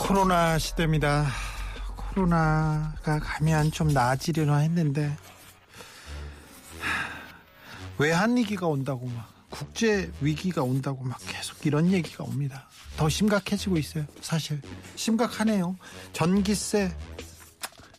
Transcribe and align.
코로나 0.00 0.58
시대입니다. 0.58 1.26
코로나가 1.94 3.18
가면 3.20 3.70
좀 3.70 3.88
나아지려나 3.88 4.56
했는데 4.58 5.14
외환 7.98 8.36
위기가 8.36 8.66
온다고 8.66 9.06
막 9.06 9.28
국제 9.50 10.10
위기가 10.20 10.62
온다고 10.62 11.04
막 11.04 11.18
계속 11.28 11.64
이런 11.66 11.92
얘기가 11.92 12.24
옵니다. 12.24 12.66
더 12.96 13.08
심각해지고 13.08 13.76
있어요. 13.76 14.06
사실 14.22 14.60
심각하네요. 14.96 15.76
전기세, 16.12 16.90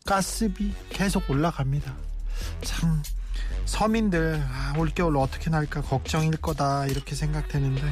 가스비 0.05 0.73
계속 0.89 1.29
올라갑니다. 1.29 1.95
참 2.63 3.01
서민들 3.65 4.43
아, 4.51 4.73
올겨울 4.75 5.17
어떻게 5.17 5.49
날까 5.51 5.81
걱정일 5.81 6.35
거다 6.37 6.87
이렇게 6.87 7.15
생각되는데 7.15 7.83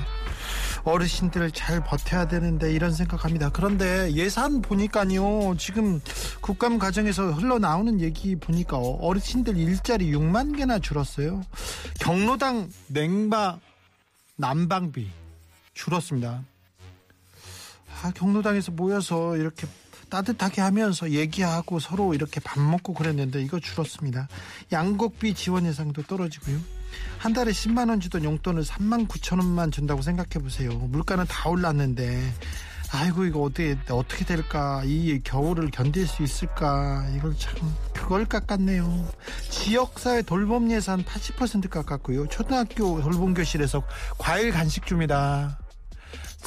어르신들 0.89 1.51
잘 1.51 1.83
버텨야 1.83 2.27
되는데 2.27 2.73
이런 2.73 2.91
생각합니다. 2.91 3.49
그런데 3.51 4.11
예산 4.13 4.61
보니까요 4.61 5.55
지금 5.57 6.01
국감 6.41 6.79
과정에서 6.79 7.31
흘러나오는 7.31 8.01
얘기 8.01 8.35
보니까 8.35 8.77
어르신들 8.77 9.57
일자리 9.57 10.11
6만 10.11 10.57
개나 10.57 10.79
줄었어요. 10.79 11.43
경로당 11.99 12.69
냉방 12.87 13.59
난방비 14.35 15.09
줄었습니다. 15.73 16.43
아, 18.01 18.11
경로당에서 18.11 18.71
모여서 18.71 19.35
이렇게 19.37 19.67
따뜻하게 20.09 20.61
하면서 20.61 21.11
얘기하고 21.11 21.79
서로 21.79 22.13
이렇게 22.13 22.39
밥 22.39 22.59
먹고 22.59 22.93
그랬는데 22.93 23.41
이거 23.41 23.59
줄었습니다. 23.59 24.27
양곡비 24.71 25.35
지원 25.35 25.65
예상도 25.65 26.01
떨어지고요. 26.03 26.78
한 27.17 27.33
달에 27.33 27.51
10만 27.51 27.89
원 27.89 27.99
주던 27.99 28.23
용돈을 28.23 28.63
3만 28.63 29.07
9천 29.07 29.39
원만 29.39 29.71
준다고 29.71 30.01
생각해 30.01 30.43
보세요. 30.43 30.71
물가는 30.71 31.25
다 31.25 31.49
올랐는데 31.49 32.33
아이고 32.91 33.25
이거 33.25 33.41
어떻게 33.41 33.77
어떻게 33.89 34.25
될까? 34.25 34.81
이 34.83 35.19
겨울을 35.23 35.69
견딜 35.69 36.07
수 36.07 36.23
있을까? 36.23 37.07
이걸 37.15 37.35
참 37.37 37.53
그걸 37.93 38.25
깎았네요. 38.25 39.07
지역사회 39.49 40.23
돌봄 40.23 40.71
예산 40.71 41.03
80% 41.03 41.69
깎았고요. 41.69 42.27
초등학교 42.29 43.01
돌봄 43.01 43.35
교실에서 43.35 43.83
과일 44.17 44.51
간식 44.51 44.87
줍니다. 44.87 45.58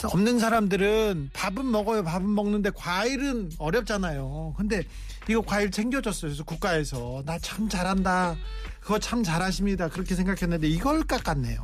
없는 0.04 0.38
사람들은 0.38 1.30
밥은 1.32 1.70
먹어요. 1.70 2.02
밥은 2.02 2.28
먹는데 2.34 2.70
과일은 2.70 3.52
어렵잖아요. 3.58 4.54
근데 4.56 4.82
이거 5.28 5.42
과일 5.42 5.70
챙겨줬어요. 5.70 6.30
그래서 6.30 6.44
국가에서 6.44 7.22
나 7.26 7.38
참 7.38 7.68
잘한다. 7.68 8.36
그거 8.80 8.98
참 8.98 9.22
잘하십니다. 9.22 9.88
그렇게 9.88 10.14
생각했는데 10.14 10.66
이걸 10.68 11.04
깎았네요. 11.04 11.62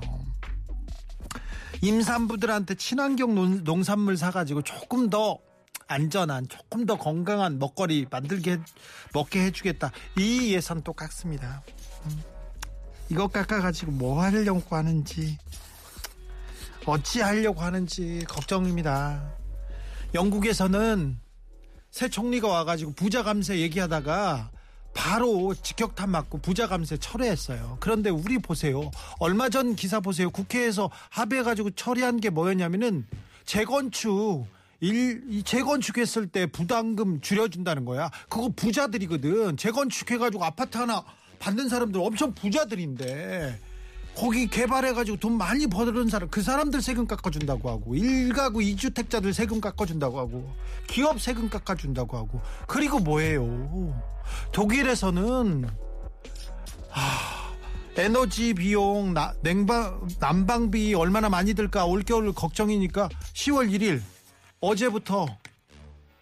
임산부들한테 1.81 2.75
친환경 2.75 3.35
농, 3.35 3.65
농산물 3.65 4.17
사가지고 4.17 4.63
조금 4.63 5.11
더 5.11 5.39
안전한 5.87 6.47
조금 6.49 6.85
더 6.87 6.99
건강한 6.99 7.59
먹거리 7.59 8.07
만들게 8.11 8.59
먹게 9.15 9.45
해주겠다. 9.47 9.91
이 10.19 10.53
예산 10.55 10.83
또 10.83 10.93
깎습니다. 10.93 11.63
음. 12.07 12.23
이거 13.11 13.27
깎아가지고 13.29 13.93
뭐 13.93 14.23
하려고 14.23 14.77
하는지 14.77 15.39
어찌 16.89 17.21
하려고 17.21 17.61
하는지 17.61 18.25
걱정입니다. 18.27 19.35
영국에서는 20.15 21.19
새 21.91 22.09
총리가 22.09 22.49
와가지고 22.49 22.93
부자 22.93 23.23
감세 23.23 23.59
얘기하다가 23.59 24.51
바로 24.95 25.55
직격탄 25.63 26.11
맞고 26.11 26.39
부자 26.39 26.67
감세 26.67 26.97
철회했어요. 26.97 27.77
그런데 27.81 28.09
우리 28.09 28.39
보세요. 28.39 28.91
얼마 29.19 29.51
전 29.51 29.77
기사 29.77 30.01
보세요. 30.01 30.31
국회에서 30.31 30.91
합의해가지고 31.11 31.73
처리한 31.73 32.21
게 32.21 32.31
뭐였냐면은 32.31 33.07
재건축 33.45 34.47
일, 34.81 35.43
재건축했을 35.45 36.29
때 36.29 36.47
부담금 36.47 37.21
줄여준다는 37.21 37.85
거야. 37.85 38.11
그거 38.31 38.49
부자들이거든. 38.57 39.59
재건축해가지고 39.59 40.43
아파트 40.43 40.79
하나 40.79 41.05
받는 41.39 41.69
사람들 41.69 42.01
엄청 42.01 42.33
부자들인데 42.33 43.68
거기 44.19 44.49
개발해가지고 44.49 45.19
돈 45.19 45.39
많이 45.39 45.69
버는 45.69 46.09
사람 46.09 46.29
그 46.29 46.43
사람들 46.43 46.83
세금 46.83 47.07
깎아준다고 47.07 47.71
하고 47.71 47.95
일가구 47.95 48.61
이주택자들 48.65 49.33
세금 49.33 49.61
깎아준다고 49.61 50.19
하고 50.19 50.53
기업 50.89 51.21
세금 51.21 51.49
깎아준다고 51.49 52.17
하고 52.17 52.41
그리고 52.67 52.99
뭐예요? 52.99 53.95
독일에서는 54.51 55.69
하, 56.91 57.55
에너지 57.97 58.55
비용 58.55 59.15
나, 59.15 59.35
냉방 59.43 60.09
난방비 60.19 60.95
얼마나 60.95 61.29
많이 61.29 61.55
들까? 61.55 61.85
올겨울 61.85 62.33
걱정이니까 62.33 63.09
10월 63.35 63.71
1일. 63.71 64.03
어제부터 64.61 65.27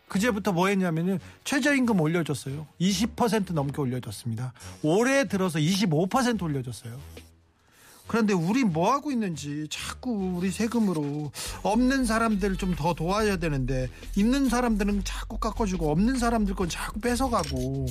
그제부터 0.08 0.52
뭐 0.52 0.68
했냐면은 0.68 1.18
최저임금 1.44 1.98
올려줬어요. 1.98 2.66
20% 2.78 3.54
넘게 3.54 3.80
올려줬습니다. 3.80 4.52
올해 4.82 5.26
들어서 5.26 5.58
25% 5.58 6.42
올려줬어요 6.42 7.25
그런데 8.06 8.32
우리 8.32 8.62
뭐 8.64 8.92
하고 8.92 9.10
있는지 9.10 9.66
자꾸 9.70 10.36
우리 10.36 10.50
세금으로 10.50 11.32
없는 11.62 12.04
사람들 12.04 12.56
좀 12.56 12.76
더 12.76 12.92
도와야 12.94 13.36
되는데 13.36 13.88
있는 14.16 14.48
사람들은 14.48 15.02
자꾸 15.04 15.38
깎아주고 15.38 15.90
없는 15.90 16.18
사람들 16.18 16.54
건 16.54 16.68
자꾸 16.68 17.00
뺏어가고 17.00 17.86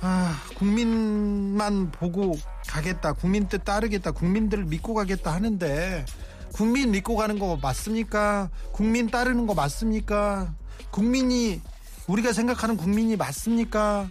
아 0.00 0.34
국민만 0.56 1.90
보고 1.92 2.36
가겠다 2.66 3.12
국민 3.12 3.46
뜻 3.48 3.64
따르겠다 3.64 4.10
국민들을 4.12 4.64
믿고 4.64 4.94
가겠다 4.94 5.32
하는데 5.32 6.04
국민 6.52 6.90
믿고 6.90 7.14
가는 7.16 7.38
거 7.38 7.56
맞습니까? 7.62 8.50
국민 8.72 9.08
따르는 9.10 9.46
거 9.46 9.54
맞습니까? 9.54 10.52
국민이 10.90 11.60
우리가 12.08 12.32
생각하는 12.32 12.76
국민이 12.76 13.14
맞습니까? 13.16 14.08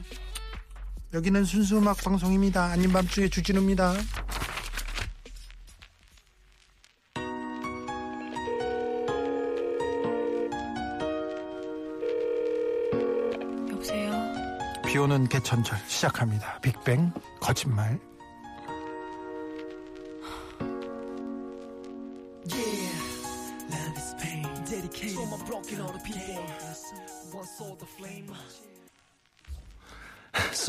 여기는 1.14 1.44
순수 1.44 1.78
음악 1.78 1.98
방송입니다. 1.98 2.66
아닌 2.66 2.94
밤중에 2.94 3.28
주진우입니다. 3.30 3.94
오는 15.00 15.28
개천절 15.28 15.78
시작합니다. 15.88 16.60
빅뱅 16.62 17.12
거짓말. 17.40 18.00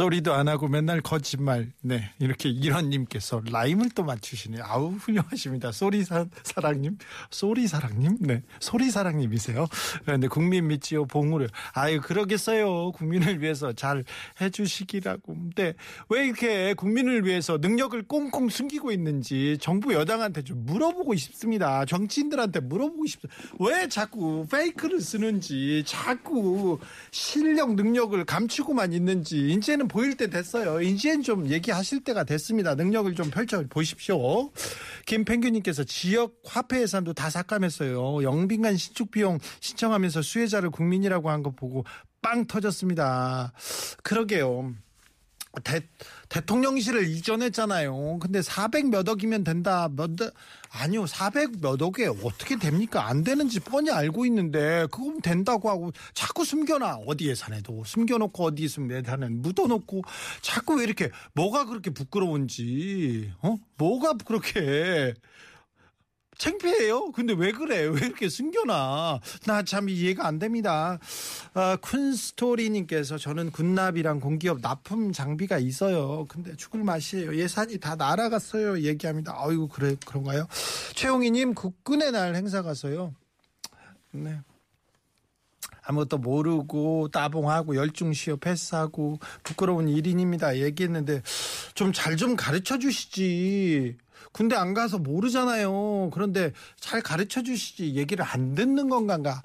소리도 0.01 0.33
안 0.33 0.49
하고 0.49 0.67
맨날 0.67 1.03
거짓말. 1.03 1.73
네. 1.83 2.11
이렇게 2.21 2.49
이런님께서 2.49 3.43
라임을 3.51 3.91
또 3.91 4.03
맞추시네요. 4.03 4.63
아우, 4.65 4.93
훌륭하십니다. 4.93 5.73
소리 5.73 6.05
사, 6.05 6.25
사랑님. 6.43 6.97
소리 7.31 7.69
사랑님. 7.69 8.17
네. 8.21 8.43
소리 8.61 8.91
사랑님이세요. 8.91 9.67
네. 10.19 10.27
국민 10.29 10.69
믿지요. 10.69 11.05
봉우를. 11.05 11.51
아유, 11.75 12.01
그러겠어요. 12.01 12.93
국민을 12.93 13.43
위해서 13.43 13.75
잘 13.75 14.03
해주시기라고. 14.41 15.35
근데 15.35 15.75
왜 16.09 16.25
이렇게 16.25 16.73
국민을 16.73 17.27
위해서 17.27 17.59
능력을 17.61 18.03
꽁꽁 18.05 18.49
숨기고 18.49 18.93
있는지 18.93 19.59
정부 19.61 19.93
여당한테 19.93 20.41
좀 20.41 20.65
물어보고 20.65 21.15
싶습니다. 21.17 21.85
정치인들한테 21.85 22.61
물어보고 22.61 23.05
싶습니다. 23.05 23.39
왜 23.59 23.87
자꾸 23.87 24.47
페이크를 24.51 25.03
쓰는지, 25.03 25.83
자꾸 25.85 26.79
실력, 27.11 27.75
능력을 27.75 28.25
감추고만 28.25 28.95
있는지, 28.95 29.51
이제는 29.51 29.90
보일 29.91 30.17
때 30.17 30.29
됐어요. 30.29 30.81
이제는 30.81 31.23
좀 31.23 31.49
얘기하실 31.49 32.05
때가 32.05 32.25
됐습니다. 32.25 32.75
능력을 32.75 33.15
좀 33.15 33.31
펼쳐 33.31 33.63
보십시오. 33.69 34.51
김팽규님께서 35.07 35.85
지역 35.85 36.41
화폐 36.45 36.81
예산도 36.83 37.13
다 37.15 37.29
삭감했어요. 37.29 38.23
영빈관 38.23 38.77
신축 38.77 39.11
비용 39.11 39.39
신청하면서 39.61 40.23
수혜자를 40.23 40.71
국민이라고 40.71 41.29
한 41.31 41.41
거 41.43 41.51
보고 41.51 41.85
빵 42.23 42.47
터졌습니다. 42.47 43.53
그러게요. 44.03 44.75
대, 45.65 45.81
대통령실을 46.29 47.09
이전했잖아요. 47.09 48.19
근데 48.21 48.41
400몇 48.41 49.09
억이면 49.09 49.43
된다. 49.43 49.89
몇, 49.95 50.11
아니요. 50.71 51.05
400몇 51.05 51.83
억에 51.83 52.07
어떻게 52.07 52.57
됩니까? 52.57 53.09
안 53.09 53.25
되는지 53.25 53.59
뻔히 53.61 53.91
알고 53.91 54.27
있는데 54.27 54.87
그건 54.93 55.21
된다고 55.21 55.69
하고 55.69 55.93
자꾸 56.15 56.45
숨겨놔. 56.45 57.01
어디 57.07 57.29
예산에도 57.29 57.83
숨겨놓고 57.85 58.45
어디 58.45 58.63
있으면 58.63 58.99
예산에 58.99 59.29
묻어놓고 59.29 60.03
자꾸 60.41 60.77
왜 60.77 60.85
이렇게 60.85 61.11
뭐가 61.35 61.65
그렇게 61.65 61.91
부끄러운지 61.91 63.33
어? 63.43 63.57
뭐가 63.77 64.15
그렇게 64.25 65.15
창피해요. 66.41 67.13
근데 67.13 67.35
왜 67.35 67.53
그래? 67.53 67.81
왜 67.85 67.99
이렇게 68.07 68.29
숨겨놔? 68.31 69.21
나 69.47 69.63
참 69.63 69.89
이해가 69.91 70.27
안 70.27 70.39
됩니다. 70.39 70.99
아, 71.53 71.77
쿤스토리님께서 71.77 73.19
저는 73.21 73.51
군납이랑 73.53 74.21
공기업 74.21 74.61
납품 74.63 75.13
장비가 75.13 75.59
있어요. 75.59 76.25
근데 76.29 76.57
죽을 76.57 76.83
맛이에요. 76.83 77.37
예산이 77.37 77.79
다 77.79 77.95
날아갔어요. 77.95 78.81
얘기합니다. 78.81 79.35
아이고 79.37 79.69
그래 79.69 79.97
그런가요? 80.07 80.49
최용희님 80.95 81.53
국군의 81.55 82.11
날 82.13 82.35
행사 82.35 82.63
가서요. 82.63 83.15
네. 84.13 84.41
아무것도 85.83 86.19
모르고 86.19 87.09
따봉하고 87.09 87.77
열중시어 87.77 88.37
패스하고 88.37 89.19
부끄러운 89.43 89.89
일인입니다. 89.89 90.57
얘기했는데 90.59 91.23
좀 91.75 91.93
잘좀 91.93 92.37
가르쳐 92.37 92.79
주시지. 92.79 93.97
군대 94.33 94.57
안 94.57 94.75
가서 94.75 94.99
모르잖아요. 94.99 96.11
그런데 96.13 96.53
잘 96.79 97.01
가르쳐 97.03 97.43
주시지 97.43 97.95
얘기를 97.95 98.25
안 98.25 98.55
듣는 98.55 98.89
건가? 98.89 99.43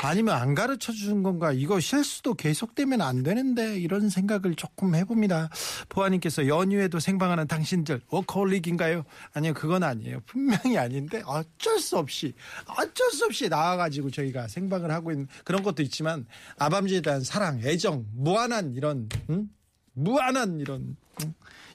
아니면 0.00 0.36
안 0.36 0.54
가르쳐 0.54 0.92
주는 0.92 1.24
건가? 1.24 1.52
이거 1.52 1.80
실수도 1.80 2.34
계속되면 2.34 3.00
안 3.00 3.24
되는데 3.24 3.78
이런 3.80 4.08
생각을 4.08 4.54
조금 4.54 4.94
해봅니다. 4.94 5.50
보아님께서 5.88 6.46
연휴에도 6.46 7.00
생방하는 7.00 7.48
당신들 7.48 8.02
워커홀릭인가요? 8.08 9.04
아니요 9.32 9.54
그건 9.54 9.82
아니에요. 9.82 10.20
분명히 10.24 10.78
아닌데 10.78 11.22
어쩔 11.26 11.80
수 11.80 11.98
없이 11.98 12.34
어쩔 12.78 13.10
수 13.10 13.24
없이 13.24 13.48
나와가지고 13.48 14.10
저희가 14.10 14.46
생방을 14.46 14.92
하고 14.92 15.10
있는 15.10 15.26
그런 15.44 15.64
것도 15.64 15.82
있지만 15.82 16.26
아밤주에 16.58 17.00
대한 17.00 17.24
사랑, 17.24 17.60
애정, 17.64 18.06
무한한 18.14 18.74
이런 18.74 19.08
응? 19.30 19.48
무한한 19.94 20.60
이런 20.60 20.80
응? 20.82 20.96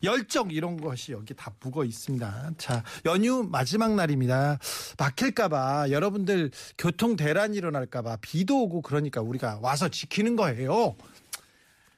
열정 0.04 0.52
이런 0.52 0.80
것이 0.80 1.12
여기 1.12 1.34
다 1.34 1.54
묵어 1.60 1.86
있습니다. 1.86 2.52
자, 2.58 2.84
연휴 3.06 3.44
마지막 3.44 3.96
날입니다. 3.96 4.60
막힐까봐 4.98 5.88
여러분들 5.90 6.52
교통 6.78 7.16
대란 7.16 7.54
일어날까봐 7.54 8.18
비도 8.18 8.64
오고 8.64 8.82
그러니까 8.82 9.22
우리가 9.22 9.60
와서 9.62 9.90
지키는 9.90 10.36
거예요. 10.36 10.96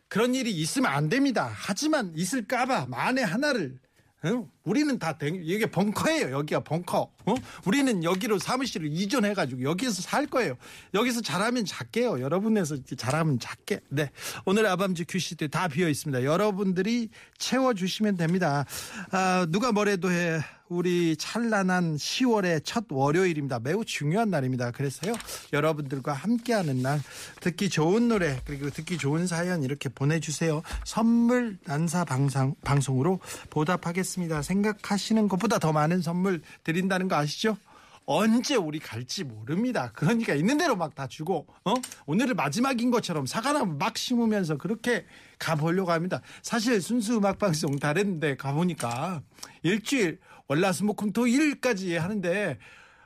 그런 0.07 0.35
일이 0.35 0.51
있으면 0.51 0.91
안 0.91 1.09
됩니다. 1.09 1.51
하지만 1.53 2.13
있을까봐 2.15 2.85
만에 2.87 3.23
하나를 3.23 3.79
응? 4.25 4.49
우리는 4.65 4.97
다 4.99 5.17
이게 5.21 5.67
벙커예요. 5.67 6.31
여기가 6.31 6.61
벙커. 6.61 7.11
어? 7.27 7.35
우리는 7.65 8.03
여기로 8.03 8.39
사무실을 8.39 8.87
이전해가지고 8.91 9.63
여기에서 9.63 10.01
살 10.01 10.25
거예요. 10.27 10.57
여기서 10.93 11.21
잘하면 11.21 11.65
작게요. 11.65 12.19
여러분에서 12.19 12.77
잘하면 12.97 13.39
작게. 13.39 13.79
네. 13.89 14.09
오늘 14.45 14.65
아밤주 14.65 15.05
큐시트 15.07 15.49
다 15.49 15.67
비어 15.67 15.87
있습니다. 15.87 16.23
여러분들이 16.23 17.09
채워주시면 17.37 18.17
됩니다. 18.17 18.65
아, 19.11 19.45
누가 19.49 19.71
뭐래도 19.71 20.11
해. 20.11 20.41
우리 20.67 21.15
찬란한 21.15 21.95
10월의 21.95 22.61
첫 22.63 22.85
월요일입니다. 22.89 23.59
매우 23.59 23.85
중요한 23.85 24.31
날입니다. 24.31 24.71
그래서요. 24.71 25.13
여러분들과 25.53 26.13
함께하는 26.13 26.81
날 26.81 26.99
듣기 27.41 27.69
좋은 27.69 28.07
노래 28.07 28.41
그리고 28.45 28.71
듣기 28.71 28.97
좋은 28.97 29.27
사연 29.27 29.61
이렇게 29.61 29.89
보내주세요. 29.89 30.63
선물 30.83 31.57
난사 31.65 32.05
방송, 32.05 32.55
방송으로 32.63 33.19
보답하겠습니다. 33.51 34.41
생각하시는 34.55 35.27
것보다 35.27 35.59
더 35.59 35.71
많은 35.73 36.01
선물 36.01 36.41
드린다는 36.63 37.07
거 37.07 37.15
아시죠? 37.15 37.57
언제 38.07 38.55
우리 38.55 38.79
갈지 38.79 39.23
모릅니다. 39.23 39.91
그러니까 39.95 40.35
있는 40.35 40.59
대로 40.59 40.75
막 40.75 40.93
다 40.93 41.07
주고, 41.07 41.47
어? 41.65 41.73
오늘은 42.05 42.35
마지막인 42.35 42.91
것처럼 42.91 43.25
사과나무 43.25 43.77
막 43.77 43.97
심으면서 43.97 44.57
그렇게 44.57 45.05
가보려고 45.39 45.91
합니다. 45.91 46.21
사실 46.43 46.81
순수 46.81 47.17
음악방송 47.17 47.79
다른데 47.79 48.37
가보니까 48.37 49.23
일주일, 49.63 50.19
월화수목금 50.47 51.11
토 51.13 51.25
일까지 51.27 51.97
하는데, 51.97 52.59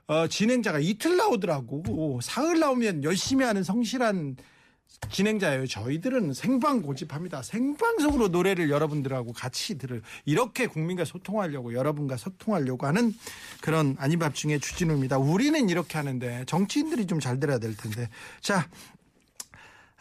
어, 0.07 0.27
진행자가 0.27 0.79
이틀 0.79 1.15
나오더라고. 1.15 2.19
사흘 2.21 2.59
나오면 2.59 3.03
열심히 3.05 3.45
하는 3.45 3.63
성실한 3.63 4.35
진행자예요. 5.11 5.65
저희들은 5.65 6.33
생방 6.33 6.81
고집합니다. 6.81 7.41
생방송으로 7.41 8.27
노래를 8.27 8.69
여러분들하고 8.69 9.33
같이 9.33 9.77
들을 9.77 10.01
이렇게 10.25 10.67
국민과 10.67 11.05
소통하려고 11.05 11.73
여러분과 11.73 12.17
소통하려고 12.17 12.85
하는 12.85 13.13
그런 13.61 13.95
아니밥 13.97 14.35
중에 14.35 14.59
주진우입니다. 14.59 15.17
우리는 15.17 15.69
이렇게 15.69 15.97
하는데 15.97 16.43
정치인들이 16.45 17.05
좀 17.07 17.19
잘 17.19 17.39
들어야 17.39 17.59
될 17.59 17.75
텐데. 17.75 18.07
자, 18.39 18.69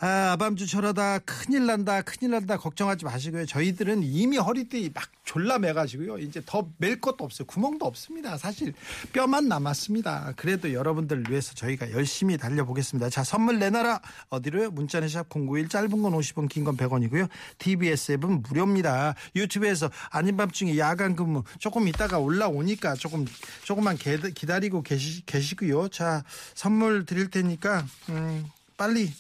아, 0.00 0.30
아밤주 0.32 0.68
철하다 0.68 1.18
큰일 1.20 1.66
난다 1.66 2.02
큰일 2.02 2.30
난다 2.30 2.56
걱정하지 2.56 3.04
마시고요. 3.04 3.46
저희들은 3.46 4.04
이미 4.04 4.36
허리띠 4.36 4.92
막 4.94 5.08
졸라 5.24 5.58
매가지고요. 5.58 6.18
이제 6.18 6.40
더 6.46 6.68
멜 6.78 7.00
것도 7.00 7.24
없어요. 7.24 7.46
구멍도 7.46 7.84
없습니다. 7.84 8.36
사실 8.38 8.74
뼈만 9.12 9.48
남았습니다. 9.48 10.34
그래도 10.36 10.72
여러분들 10.72 11.24
위해서 11.28 11.52
저희가 11.54 11.90
열심히 11.90 12.36
달려보겠습니다. 12.38 13.10
자 13.10 13.24
선물 13.24 13.58
내놔라 13.58 14.00
어디로요? 14.28 14.70
문자는 14.70 15.08
샵 15.08 15.28
091 15.28 15.68
짧은 15.68 15.90
건 15.90 16.12
50원 16.12 16.48
긴 16.48 16.62
건 16.64 16.76
100원이고요. 16.76 17.28
TBS 17.58 18.12
앱은 18.12 18.42
무료입니다. 18.42 19.16
유튜브에서 19.34 19.90
아닌 20.10 20.36
밤중에 20.36 20.78
야간 20.78 21.16
근무 21.16 21.42
조금 21.58 21.88
있다가 21.88 22.18
올라오니까 22.20 22.94
조금 22.94 23.24
조금만 23.64 23.96
기다리고 23.96 24.82
계시, 24.82 25.26
계시고요. 25.26 25.88
자 25.88 26.22
선물 26.54 27.04
드릴 27.04 27.30
테니까 27.30 27.84
음, 28.10 28.44
빨리 28.76 29.12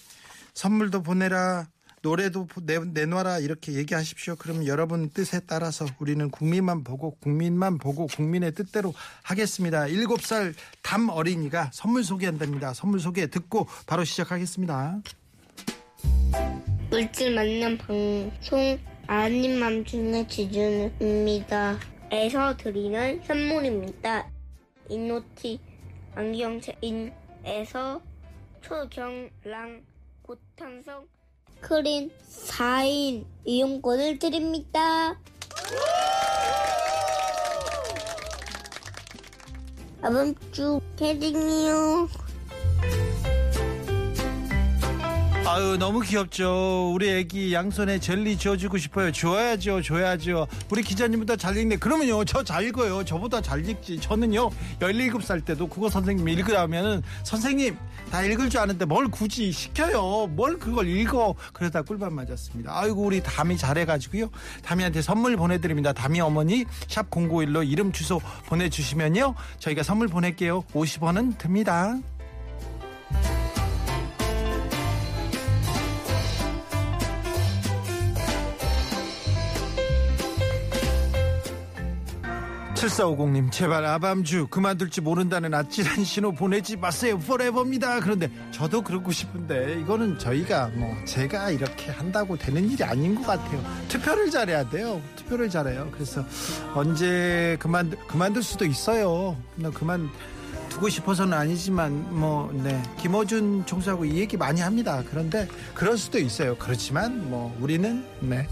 선물도 0.58 1.02
보내라. 1.04 1.68
노래도 2.02 2.48
내, 2.62 2.80
내놔라 2.80 3.38
이렇게 3.38 3.74
얘기하십시오. 3.74 4.34
그럼 4.34 4.66
여러분 4.66 5.08
뜻에 5.08 5.40
따라서 5.46 5.86
우리는 6.00 6.28
국민만 6.30 6.82
보고 6.82 7.12
국민만 7.20 7.78
보고 7.78 8.08
국민의 8.08 8.54
뜻대로 8.54 8.92
하겠습니다. 9.22 9.86
7살 9.86 10.54
담 10.82 11.10
어린이가 11.10 11.70
선물 11.72 12.02
소개한답니다. 12.02 12.74
선물 12.74 12.98
소개 12.98 13.28
듣고 13.28 13.68
바로 13.86 14.02
시작하겠습니다. 14.02 15.00
물질 16.90 17.34
만난 17.36 17.78
방송 17.78 18.78
아닌 19.06 19.60
맘중에 19.60 20.26
지준입니다. 20.26 21.78
에서 22.10 22.56
드리는 22.56 23.22
선물입니다. 23.24 24.28
이노티 24.88 25.60
안경체인에서 26.16 28.02
초경랑 28.62 29.87
고탄성 30.28 31.08
크린 31.62 32.10
4인 32.28 33.24
이용권을 33.46 34.18
드립니다. 34.18 35.18
다음 40.02 40.34
주 40.52 40.82
캐딩이요. 40.96 42.27
아유 45.50 45.78
너무 45.78 46.00
귀엽죠. 46.00 46.92
우리 46.92 47.08
애기 47.08 47.54
양손에 47.54 48.00
젤리 48.00 48.36
지어주고 48.36 48.76
싶어요. 48.76 49.10
줘야죠, 49.10 49.80
줘야죠. 49.80 50.46
우리 50.70 50.82
기자님보다 50.82 51.36
잘 51.36 51.56
읽네. 51.56 51.76
그러면요, 51.76 52.22
저 52.26 52.42
잘 52.44 52.64
읽어요. 52.64 53.02
저보다 53.02 53.40
잘 53.40 53.66
읽지. 53.66 53.98
저는요, 53.98 54.50
17살 54.80 55.46
때도 55.46 55.66
국어 55.68 55.88
선생님 55.88 56.28
읽으라면은 56.28 57.02
선생님 57.24 57.78
다 58.10 58.22
읽을 58.22 58.50
줄 58.50 58.60
아는데 58.60 58.84
뭘 58.84 59.08
굳이 59.08 59.50
시켜요. 59.50 60.26
뭘 60.26 60.58
그걸 60.58 60.86
읽어. 60.86 61.34
그러다 61.54 61.80
꿀밤 61.80 62.14
맞았습니다. 62.14 62.78
아이고 62.78 63.02
우리 63.02 63.22
담이 63.22 63.56
잘해가지고요. 63.56 64.30
담이한테 64.62 65.00
선물 65.00 65.36
보내드립니다. 65.38 65.94
담이 65.94 66.20
어머니 66.20 66.66
샵 66.88 67.10
091로 67.10 67.66
이름 67.66 67.92
주소 67.92 68.20
보내주시면요. 68.46 69.34
저희가 69.60 69.82
선물 69.82 70.08
보낼게요. 70.08 70.64
50원은 70.74 71.38
듭니다. 71.38 71.96
칠사오공님 82.78 83.50
제발 83.50 83.84
아밤주 83.84 84.46
그만둘지 84.46 85.00
모른다는 85.00 85.52
아찔한 85.52 86.04
신호 86.04 86.30
보내지 86.30 86.76
마세요. 86.76 87.18
forever입니다. 87.18 87.98
그런데 87.98 88.30
저도 88.52 88.82
그러고 88.82 89.10
싶은데 89.10 89.80
이거는 89.80 90.16
저희가 90.20 90.70
뭐 90.74 90.96
제가 91.04 91.50
이렇게 91.50 91.90
한다고 91.90 92.36
되는 92.36 92.70
일이 92.70 92.84
아닌 92.84 93.16
것 93.16 93.26
같아요. 93.26 93.60
투표를 93.88 94.30
잘해야 94.30 94.70
돼요. 94.70 95.02
투표를 95.16 95.50
잘해요. 95.50 95.88
그래서 95.92 96.24
언제 96.72 97.56
그만 97.58 97.90
그만둘 98.06 98.44
수도 98.44 98.64
있어요. 98.64 99.36
그만 99.74 100.08
두고 100.68 100.88
싶어서는 100.88 101.36
아니지만 101.36 102.16
뭐 102.16 102.48
네. 102.62 102.80
김어준 103.00 103.66
총수하고 103.66 104.04
이 104.04 104.18
얘기 104.18 104.36
많이 104.36 104.60
합니다. 104.60 105.02
그런데 105.10 105.48
그럴 105.74 105.98
수도 105.98 106.20
있어요. 106.20 106.56
그렇지만 106.56 107.28
뭐 107.28 107.56
우리는 107.60 108.04
네 108.20 108.46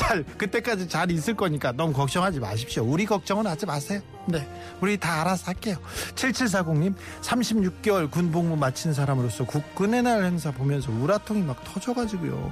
잘 0.00 0.24
그때까지 0.24 0.88
잘 0.88 1.10
있을 1.10 1.34
거니까 1.34 1.72
너무 1.72 1.92
걱정하지 1.92 2.40
마십시오. 2.40 2.82
우리 2.84 3.04
걱정은 3.04 3.46
하지 3.46 3.66
마세요. 3.66 4.00
네. 4.26 4.48
우리 4.80 4.96
다 4.96 5.20
알아서 5.20 5.46
할게요. 5.46 5.76
7740님 6.14 6.94
36개월 7.20 8.10
군복무 8.10 8.56
마친 8.56 8.94
사람으로서 8.94 9.44
국군의 9.44 10.02
날 10.02 10.24
행사 10.24 10.50
보면서 10.52 10.90
우라통이 10.90 11.42
막 11.42 11.62
터져가지고요. 11.64 12.50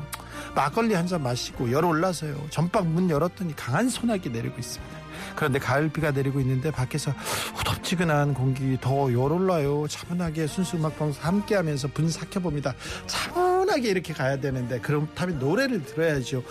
막걸리 0.55 0.95
한 0.95 1.09
잔 1.09 1.23
마시고 1.23 1.73
열 1.73 1.87
올라서요. 1.87 2.37
전방 2.51 2.93
문 2.93 3.09
열었더니 3.09 3.57
강한 3.57 3.89
소나기 3.89 4.29
내리고 4.29 4.59
있습니다. 4.59 4.99
그런데 5.35 5.59
가을비가 5.59 6.11
내리고 6.11 6.41
있는데 6.41 6.71
밖에서 6.71 7.13
후덥지근한 7.57 8.35
공기 8.35 8.77
더 8.79 9.11
열올라요. 9.11 9.87
차분하게 9.89 10.47
순수 10.49 10.77
음악 10.77 10.99
방송 10.99 11.25
함께하면서 11.25 11.89
분 11.89 12.11
삭혀봅니다. 12.11 12.75
차 13.07 13.48
분하게 13.79 13.89
이렇게 13.91 14.13
가야 14.13 14.41
되는데 14.41 14.81
그렇다면 14.81 15.39
노래를 15.39 15.85
들어야죠. 15.85 16.43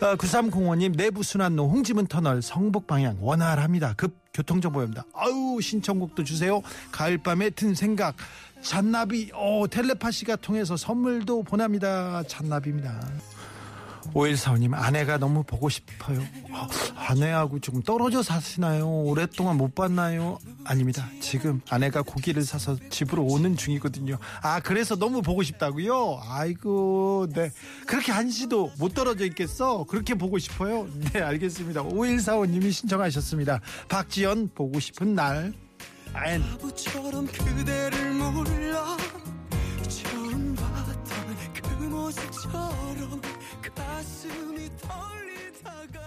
어, 0.00 0.16
9305님 0.16 0.96
내부 0.96 1.22
순환로 1.22 1.68
홍지문 1.68 2.06
터널 2.06 2.42
성북 2.42 2.86
방향 2.86 3.16
원활합니다. 3.20 3.94
급 3.94 4.16
교통정보입니다. 4.34 5.04
아유 5.14 5.58
신청곡도 5.60 6.24
주세요. 6.24 6.62
가을밤에 6.90 7.50
든 7.50 7.74
생각. 7.74 8.16
잔나비, 8.60 9.30
어, 9.34 9.64
텔레파시가 9.68 10.36
통해서 10.36 10.76
선물도 10.76 11.42
보냅니다. 11.42 12.22
잔나비입니다. 12.28 13.00
5145님 14.14 14.74
아내가 14.74 15.18
너무 15.18 15.42
보고 15.42 15.68
싶어요. 15.68 16.20
어, 16.50 16.66
아내하고 16.96 17.60
조금 17.60 17.82
떨어져 17.82 18.22
사시나요? 18.22 18.88
오랫동안 18.88 19.56
못 19.56 19.74
봤나요? 19.74 20.38
아닙니다. 20.64 21.08
지금 21.20 21.60
아내가 21.70 22.02
고기를 22.02 22.42
사서 22.42 22.76
집으로 22.90 23.24
오는 23.24 23.56
중이거든요. 23.56 24.18
아 24.42 24.60
그래서 24.60 24.96
너무 24.96 25.22
보고 25.22 25.42
싶다고요? 25.42 26.20
아이고 26.24 27.26
네. 27.34 27.50
그렇게 27.86 28.12
한시도 28.12 28.72
못 28.78 28.94
떨어져 28.94 29.24
있겠어? 29.26 29.84
그렇게 29.84 30.14
보고 30.14 30.38
싶어요? 30.38 30.86
네 31.12 31.20
알겠습니다. 31.20 31.82
5145님이 31.84 32.72
신청하셨습니다. 32.72 33.60
박지연 33.88 34.50
보고 34.54 34.80
싶은 34.80 35.14
날. 35.14 35.52
아엔. 36.14 36.42
바보처럼 36.42 37.26
그대를 37.26 38.12
몰라. 38.14 38.96
처음 39.88 40.54
봤던 40.54 41.36
그 41.54 41.84
모습처럼 41.84 43.20
가슴이 43.74 44.68
떨리다가 44.80 46.00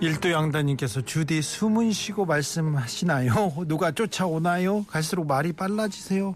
일도양다님께서 0.00 1.02
주디 1.02 1.42
숨은 1.42 1.92
쉬고 1.92 2.26
말씀하시나요? 2.26 3.54
누가 3.68 3.92
쫓아오나요? 3.92 4.84
갈수록 4.86 5.26
말이 5.26 5.52
빨라지세요. 5.52 6.34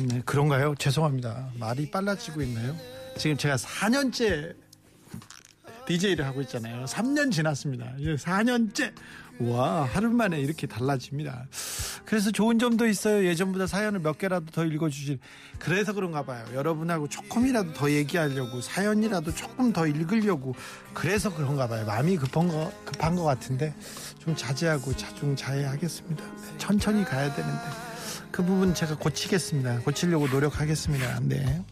네, 0.00 0.22
그런가요? 0.24 0.74
죄송합니다. 0.76 1.50
말이 1.58 1.90
빨라지고 1.90 2.42
있나요? 2.42 2.76
지금 3.16 3.36
제가 3.36 3.56
4년째 3.56 4.54
DJ를 5.86 6.26
하고 6.26 6.40
있잖아요. 6.42 6.84
3년 6.84 7.32
지났습니다. 7.32 7.94
이제 7.98 8.14
4년째. 8.14 8.92
와, 9.40 9.84
하루 9.84 10.10
만에 10.10 10.40
이렇게 10.40 10.66
달라집니다. 10.66 11.46
그래서 12.04 12.30
좋은 12.30 12.58
점도 12.58 12.86
있어요. 12.86 13.24
예전보다 13.24 13.66
사연을 13.66 14.00
몇 14.00 14.18
개라도 14.18 14.46
더 14.46 14.64
읽어주실. 14.64 15.18
그래서 15.58 15.92
그런가 15.92 16.24
봐요. 16.24 16.44
여러분하고 16.54 17.08
조금이라도 17.08 17.74
더 17.74 17.90
얘기하려고, 17.90 18.60
사연이라도 18.60 19.34
조금 19.34 19.72
더 19.72 19.86
읽으려고. 19.86 20.54
그래서 20.92 21.32
그런가 21.32 21.68
봐요. 21.68 21.86
마음이 21.86 22.16
급한 22.16 22.48
거, 22.48 22.72
급한 22.84 23.14
것 23.14 23.24
같은데, 23.24 23.74
좀 24.18 24.34
자제하고 24.34 24.96
자중 24.96 25.36
자해하겠습니다. 25.36 26.24
천천히 26.58 27.04
가야 27.04 27.32
되는데. 27.34 27.62
그 28.32 28.42
부분 28.44 28.74
제가 28.74 28.96
고치겠습니다. 28.96 29.80
고치려고 29.80 30.28
노력하겠습니다. 30.28 31.20
네. 31.22 31.64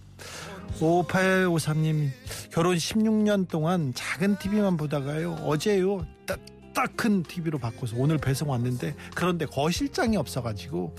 5853님 0.81 2.11
결혼 2.51 2.77
16년 2.77 3.49
동안 3.49 3.93
작은 3.95 4.39
TV만 4.39 4.77
보다가요 4.77 5.33
어제요 5.45 6.07
딱 6.27 6.39
큰 6.97 7.23
TV로 7.23 7.59
바꿔서 7.59 7.97
오늘 7.99 8.19
배송 8.19 8.51
왔는데 8.51 8.95
그런데 9.15 9.47
거실장이 9.47 10.17
없어가지고 10.17 10.95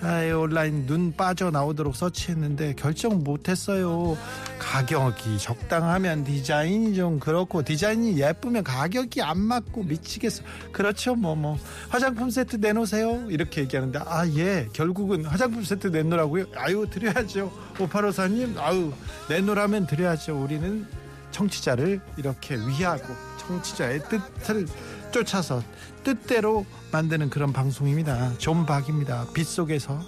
아이 0.00 0.30
온라인 0.32 0.86
눈 0.86 1.12
빠져 1.12 1.50
나오도록 1.50 1.94
서치했는데 1.94 2.74
결정 2.74 3.22
못했어요. 3.22 4.16
가격이 4.58 5.38
적당하면 5.38 6.24
디자인이 6.24 6.94
좀 6.94 7.20
그렇고 7.20 7.62
디자인이 7.62 8.18
예쁘면 8.20 8.64
가격이 8.64 9.22
안 9.22 9.38
맞고 9.38 9.84
미치겠어. 9.84 10.42
그렇죠 10.72 11.14
뭐 11.14 11.34
뭐. 11.34 11.58
화장품 11.88 12.30
세트 12.30 12.56
내놓으세요. 12.56 13.26
이렇게 13.30 13.60
얘기하는데 13.62 14.00
아 14.04 14.26
예. 14.36 14.68
결국은 14.72 15.24
화장품 15.24 15.62
세트 15.62 15.88
내놓으라고요? 15.88 16.46
아유 16.56 16.86
드려야죠. 16.90 17.52
오파로사님 17.78 18.56
아유 18.58 18.92
내놓으라면 19.28 19.86
드려야죠. 19.86 20.42
우리는 20.42 20.86
청취자를 21.32 22.00
이렇게 22.16 22.56
위하고 22.56 23.14
청취자의 23.38 24.02
뜻을 24.08 24.66
쫓아서 25.12 25.62
뜻대로 26.02 26.66
만드는 26.90 27.30
그런 27.30 27.52
방송입니다. 27.52 28.32
존 28.38 28.66
박입니다. 28.66 29.26
빗속에서 29.32 30.00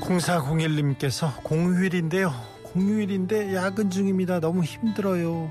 공사공일님께서 0.00 1.34
공휴일인데요. 1.42 2.32
공휴일인데 2.62 3.54
야근 3.54 3.90
중입니다. 3.90 4.38
너무 4.38 4.62
힘들어요. 4.62 5.50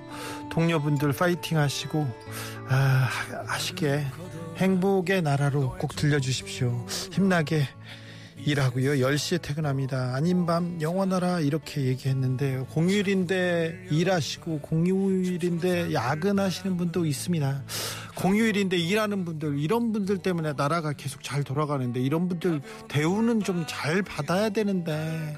동료분들 0.55 1.11
파이팅 1.11 1.57
하시고 1.57 2.07
아, 2.69 3.09
하시게 3.45 4.05
행복의 4.55 5.21
나라로 5.21 5.75
꼭 5.77 5.93
들려주십시오. 5.97 6.85
힘나게 7.11 7.67
일하고요. 8.37 8.91
10시에 9.05 9.41
퇴근합니다. 9.41 10.15
아닌 10.15 10.45
밤 10.45 10.79
영원하라 10.79 11.41
이렇게 11.41 11.81
얘기했는데 11.81 12.65
공휴일인데 12.73 13.87
일하시고 13.91 14.59
공휴일인데 14.61 15.93
야근하시는 15.93 16.77
분도 16.77 17.05
있습니다. 17.05 17.63
공휴일인데 18.15 18.77
일하는 18.77 19.25
분들 19.25 19.59
이런 19.59 19.91
분들 19.91 20.19
때문에 20.19 20.53
나라가 20.53 20.93
계속 20.93 21.21
잘 21.21 21.43
돌아가는데 21.43 21.99
이런 21.99 22.29
분들 22.29 22.61
대우는 22.87 23.43
좀 23.43 23.65
잘 23.67 24.01
받아야 24.03 24.47
되는데 24.49 25.35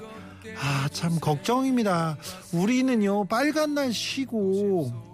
아 0.60 0.88
참 0.92 1.18
걱정입니다. 1.20 2.16
우리는요 2.52 3.24
빨간 3.26 3.74
날 3.74 3.92
쉬고 3.92 5.07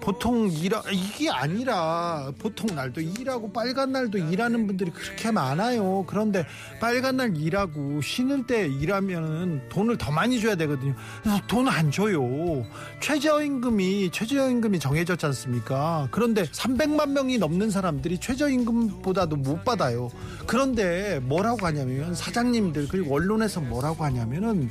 보통 0.00 0.48
일하 0.50 0.82
이게 0.90 1.30
아니라 1.30 2.32
보통 2.38 2.74
날도 2.74 3.00
일하고 3.00 3.52
빨간 3.52 3.92
날도 3.92 4.18
일하는 4.18 4.66
분들이 4.66 4.90
그렇게 4.90 5.30
많아요. 5.30 6.04
그런데 6.06 6.46
빨간 6.80 7.16
날 7.18 7.36
일하고 7.36 8.00
쉬는 8.00 8.46
때 8.46 8.66
일하면 8.66 9.68
돈을 9.68 9.98
더 9.98 10.10
많이 10.10 10.40
줘야 10.40 10.54
되거든요. 10.56 10.94
그래서 11.22 11.40
돈 11.46 11.68
안 11.70 11.90
줘요. 11.92 12.64
최저임금이 13.00 14.10
최저임금이 14.10 14.80
정해졌지 14.80 15.24
않습니까? 15.26 16.08
그런데 16.10 16.42
300만 16.44 17.10
명이 17.10 17.38
넘는 17.38 17.70
사람들이 17.70 18.18
최저임금보다도 18.18 19.36
못 19.36 19.62
받아요. 19.64 20.08
그런데 20.46 21.20
뭐라고 21.22 21.66
하냐면 21.66 22.14
사장님들 22.14 22.88
그리고 22.88 23.14
언론에서 23.14 23.60
뭐라고 23.60 24.04
하냐면은 24.04 24.68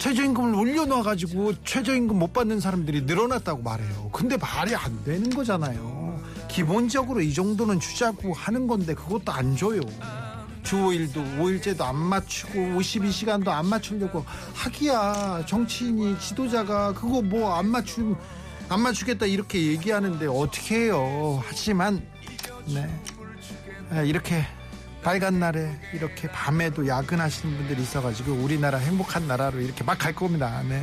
최저임금을 0.00 0.54
올려놔가지고 0.54 1.62
최저임금 1.62 2.18
못 2.18 2.32
받는 2.32 2.58
사람들이 2.58 3.02
늘어났다고 3.02 3.62
말해요. 3.62 4.08
근데 4.12 4.36
말이 4.38 4.74
안 4.74 5.04
되는 5.04 5.28
거잖아요. 5.28 6.18
기본적으로 6.48 7.20
이 7.20 7.32
정도는 7.34 7.78
주자고 7.78 8.32
하는 8.32 8.66
건데 8.66 8.94
그것도 8.94 9.30
안 9.30 9.54
줘요. 9.56 9.80
주 10.62 10.76
5일도 10.76 11.38
5일제도 11.38 11.82
안 11.82 11.96
맞추고 11.96 12.54
52시간도 12.80 13.48
안 13.48 13.66
맞추려고 13.66 14.24
하기야 14.54 15.44
정치인이 15.46 16.18
지도자가 16.18 16.92
그거 16.94 17.20
뭐 17.22 17.54
안 17.54 17.66
맞추 17.66 18.16
안 18.70 18.80
맞추겠다 18.80 19.26
이렇게 19.26 19.66
얘기하는데 19.66 20.26
어떻게 20.26 20.84
해요. 20.84 21.42
하지만 21.46 22.02
네 22.66 22.88
이렇게 24.04 24.44
빨간 25.02 25.40
날에 25.40 25.78
이렇게 25.94 26.28
밤에도 26.28 26.86
야근하시는 26.86 27.56
분들이 27.56 27.82
있어가지고 27.82 28.32
우리나라 28.34 28.78
행복한 28.78 29.26
나라로 29.26 29.60
이렇게 29.60 29.82
막 29.84 29.98
갈 30.00 30.14
겁니다. 30.14 30.62
네. 30.68 30.82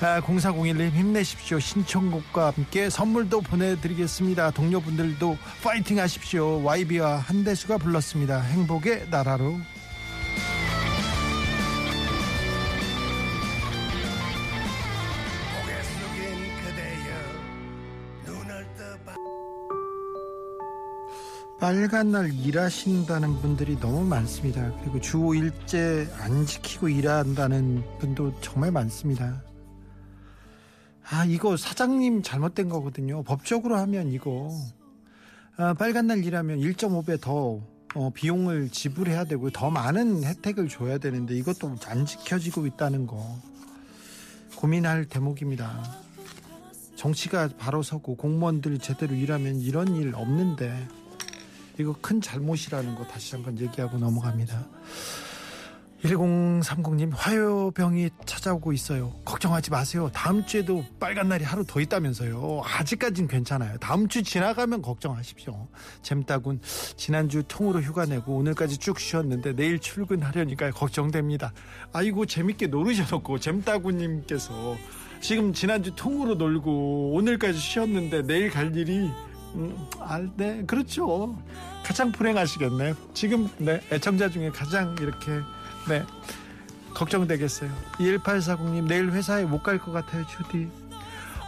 아, 0.00 0.20
0401님 0.20 0.90
힘내십시오. 0.90 1.60
신청곡과 1.60 2.52
함께 2.56 2.90
선물도 2.90 3.42
보내드리겠습니다. 3.42 4.50
동료분들도 4.52 5.38
파이팅 5.62 5.98
하십시오. 6.00 6.62
YB와 6.64 7.18
한대수가 7.18 7.78
불렀습니다. 7.78 8.40
행복의 8.40 9.06
나라로. 9.10 9.60
빨간 21.60 22.10
날 22.10 22.32
일하신다는 22.32 23.42
분들이 23.42 23.78
너무 23.78 24.02
많습니다. 24.06 24.72
그리고 24.80 24.98
주 24.98 25.34
일제 25.34 26.08
안 26.18 26.46
지키고 26.46 26.88
일한다는 26.88 27.84
분도 27.98 28.34
정말 28.40 28.72
많습니다. 28.72 29.42
아, 31.10 31.26
이거 31.26 31.58
사장님 31.58 32.22
잘못된 32.22 32.70
거거든요. 32.70 33.22
법적으로 33.24 33.76
하면 33.76 34.10
이거 34.10 34.50
아, 35.58 35.74
빨간 35.74 36.06
날 36.06 36.24
일하면 36.24 36.60
1.5배 36.60 37.20
더 37.20 37.60
어, 37.94 38.10
비용을 38.14 38.70
지불해야 38.70 39.24
되고 39.24 39.50
더 39.50 39.68
많은 39.68 40.24
혜택을 40.24 40.68
줘야 40.68 40.96
되는데 40.96 41.36
이것도 41.36 41.76
안 41.88 42.06
지켜지고 42.06 42.66
있다는 42.68 43.06
거 43.06 43.38
고민할 44.56 45.04
대목입니다. 45.04 45.82
정치가 46.96 47.50
바로 47.58 47.82
서고 47.82 48.16
공무원들 48.16 48.78
제대로 48.78 49.14
일하면 49.14 49.56
이런 49.56 49.94
일 49.96 50.14
없는데 50.14 50.88
이거 51.80 51.94
큰 52.00 52.20
잘못이라는 52.20 52.94
거 52.94 53.04
다시 53.04 53.34
한번 53.34 53.58
얘기하고 53.58 53.98
넘어갑니다. 53.98 54.66
1030님 56.04 57.10
화요병이 57.14 58.10
찾아오고 58.24 58.72
있어요. 58.72 59.12
걱정하지 59.24 59.70
마세요. 59.70 60.10
다음 60.14 60.44
주에도 60.46 60.82
빨간 60.98 61.28
날이 61.28 61.44
하루 61.44 61.64
더 61.66 61.80
있다면서요. 61.80 62.62
아직까진 62.64 63.28
괜찮아요. 63.28 63.76
다음 63.78 64.08
주 64.08 64.22
지나가면 64.22 64.80
걱정하십시오. 64.80 65.68
잼따군 66.02 66.60
지난주 66.96 67.42
통으로 67.46 67.80
휴가 67.80 68.06
내고 68.06 68.36
오늘까지 68.36 68.78
쭉 68.78 68.98
쉬었는데 68.98 69.54
내일 69.54 69.78
출근하려니까 69.78 70.70
걱정됩니다. 70.70 71.52
아이고 71.92 72.24
재밌게 72.24 72.68
노르셔놓고 72.68 73.38
잼따군님께서 73.38 74.76
지금 75.20 75.52
지난주 75.52 75.94
통으로 75.94 76.36
놀고 76.36 77.12
오늘까지 77.12 77.58
쉬었는데 77.58 78.22
내일 78.22 78.48
갈 78.48 78.74
일이 78.74 79.10
음, 79.54 79.76
아, 79.98 80.20
네, 80.36 80.62
그렇죠. 80.66 81.36
가장 81.90 82.12
불행하시겠네. 82.12 82.94
지금 83.14 83.48
네, 83.58 83.80
애청자 83.90 84.30
중에 84.30 84.50
가장 84.50 84.94
이렇게 85.00 85.40
네. 85.88 86.04
걱정되겠어요. 86.94 87.68
1840님, 87.98 88.86
내일 88.86 89.10
회사에 89.10 89.42
못 89.42 89.60
갈 89.64 89.76
것 89.80 89.90
같아요, 89.90 90.24
주디. 90.28 90.68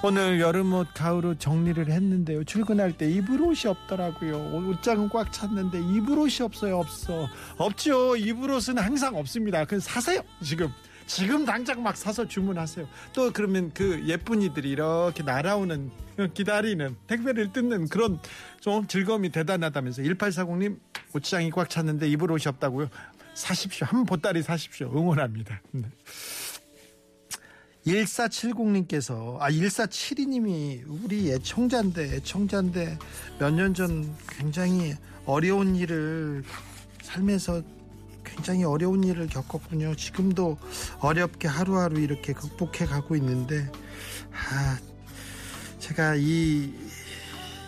오늘 0.03 0.41
여름옷, 0.41 0.89
가을옷 0.95 1.39
정리를 1.39 1.89
했는데요. 1.89 2.43
출근할 2.43 2.91
때 2.91 3.09
입을 3.09 3.41
옷이 3.41 3.71
없더라고요. 3.71 4.37
옷장은 4.69 5.11
꽉 5.11 5.31
찼는데 5.33 5.79
입을 5.79 6.19
옷이 6.19 6.45
없어요, 6.45 6.77
없어. 6.81 7.29
없죠. 7.57 8.17
입을 8.17 8.51
옷은 8.51 8.79
항상 8.79 9.15
없습니다. 9.15 9.65
그 9.65 9.79
사세요, 9.79 10.23
지금. 10.43 10.67
지금 11.07 11.45
당장 11.45 11.83
막 11.83 11.97
사서 11.97 12.27
주문하세요. 12.27 12.89
또 13.13 13.33
그러면 13.33 13.71
그 13.75 14.03
예쁜이들이 14.07 14.71
이렇게 14.71 15.23
날아오는 15.23 15.91
기다리는 16.35 16.97
택배를 17.07 17.53
뜯는 17.53 17.89
그런 17.89 18.19
좀 18.61 18.87
즐거움이 18.87 19.31
대단하다면서 19.31 20.03
1840님 20.03 20.79
옷장이 21.15 21.51
꽉 21.51 21.69
찼는데 21.69 22.09
입을 22.09 22.31
옷이 22.31 22.45
없다고요. 22.47 22.89
사십시오. 23.35 23.87
한 23.87 24.05
보따리 24.05 24.43
사십시오. 24.43 24.91
응원합니다. 24.95 25.61
네. 25.73 25.83
1470님께서 27.87 29.39
아 29.41 29.51
1472님이 29.51 30.83
우리 30.87 31.31
애청자인데 31.33 32.17
애청자인데 32.17 32.99
몇 33.39 33.51
년 33.55 33.75
전 33.75 34.15
굉장히 34.29 34.95
어려운 35.27 35.75
일을 35.77 36.45
삶에서 37.03 37.63
굉장히 38.25 38.65
어려운 38.65 39.05
일을 39.05 39.29
겪었군요. 39.29 39.95
지금도 39.95 40.59
어렵게 41.01 41.49
하루하루 41.49 42.01
이렇게 42.01 42.33
극복해 42.33 42.87
가고 42.87 43.17
있는데 43.17 43.71
아 44.33 44.79
제가 45.79 46.17
이 46.17 46.93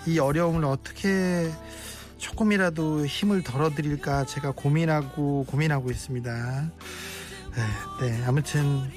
이 0.07 0.19
어려움을 0.19 0.65
어떻게 0.67 1.51
조금이라도 2.19 3.07
힘을 3.07 3.43
덜어드릴까 3.43 4.27
제가 4.27 4.51
고민하고 4.51 5.47
고민하고 5.49 5.91
있습니다. 5.91 6.71
네, 7.55 7.63
네 8.01 8.25
아무튼 8.27 8.91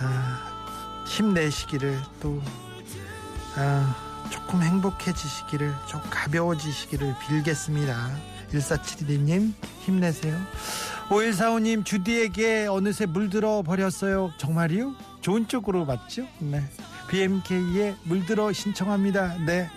아, 0.00 1.04
힘내시기를 1.06 1.98
또 2.20 2.40
아, 3.56 4.26
조금 4.30 4.62
행복해지시기를 4.62 5.74
좀 5.86 6.00
가벼워지시기를 6.08 7.14
빌겠습니다. 7.28 8.10
1472님 8.52 9.52
힘내세요. 9.80 10.36
5145님 11.08 11.84
주디에게 11.84 12.66
어느새 12.68 13.06
물들어 13.06 13.62
버렸어요. 13.62 14.32
정말이요? 14.38 14.94
좋은 15.20 15.48
쪽으로 15.48 15.84
맞죠? 15.84 16.26
네. 16.38 16.62
BMK에 17.08 17.94
물들어 18.04 18.52
신청합니다. 18.52 19.36
네. 19.46 19.68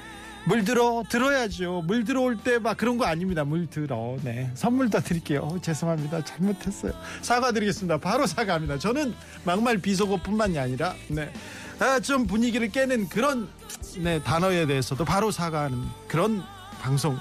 물들어 0.47 1.03
들어야죠. 1.09 1.83
물 1.87 2.03
들어 2.03 2.21
올 2.21 2.37
때 2.37 2.59
막 2.59 2.77
그런 2.77 2.97
거 2.99 3.05
아닙니다. 3.05 3.43
물 3.43 3.67
들어. 3.67 4.15
네. 4.23 4.51
선물 4.53 4.89
더 4.91 4.99
드릴게요. 5.01 5.57
죄송합니다. 5.61 6.23
잘못했어요. 6.23 6.93
사과드리겠습니다. 7.21 7.97
바로 7.97 8.27
사과합니다. 8.27 8.77
저는 8.77 9.13
막말 9.43 9.79
비속어뿐만이 9.79 10.59
아니라 10.59 10.93
네. 11.07 11.31
아, 11.79 11.99
좀 11.99 12.25
분위기를 12.27 12.69
깨는 12.69 13.09
그런 13.09 13.49
네, 13.97 14.21
단어에 14.21 14.65
대해서도 14.67 15.03
바로 15.03 15.31
사과하는 15.31 15.81
그런 16.07 16.43
방송 16.79 17.17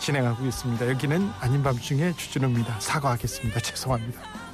진행하고 0.00 0.46
있습니다. 0.46 0.88
여기는 0.88 1.30
아닌 1.40 1.62
밤중에 1.62 2.14
주진우입니다. 2.14 2.80
사과하겠습니다. 2.80 3.60
죄송합니다. 3.60 4.49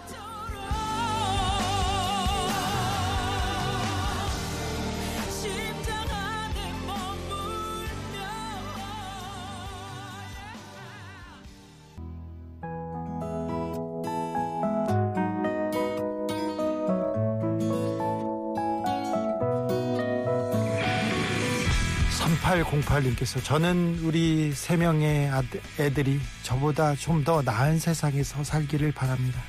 (3808님께서) 22.47 23.43
저는 23.43 24.01
우리 24.05 24.53
세 24.53 24.77
명의 24.77 25.31
애들이 25.79 26.21
저보다 26.43 26.95
좀 26.95 27.25
더 27.25 27.43
나은 27.43 27.79
세상에서 27.81 28.45
살기를 28.45 28.93
바랍니다. 28.93 29.41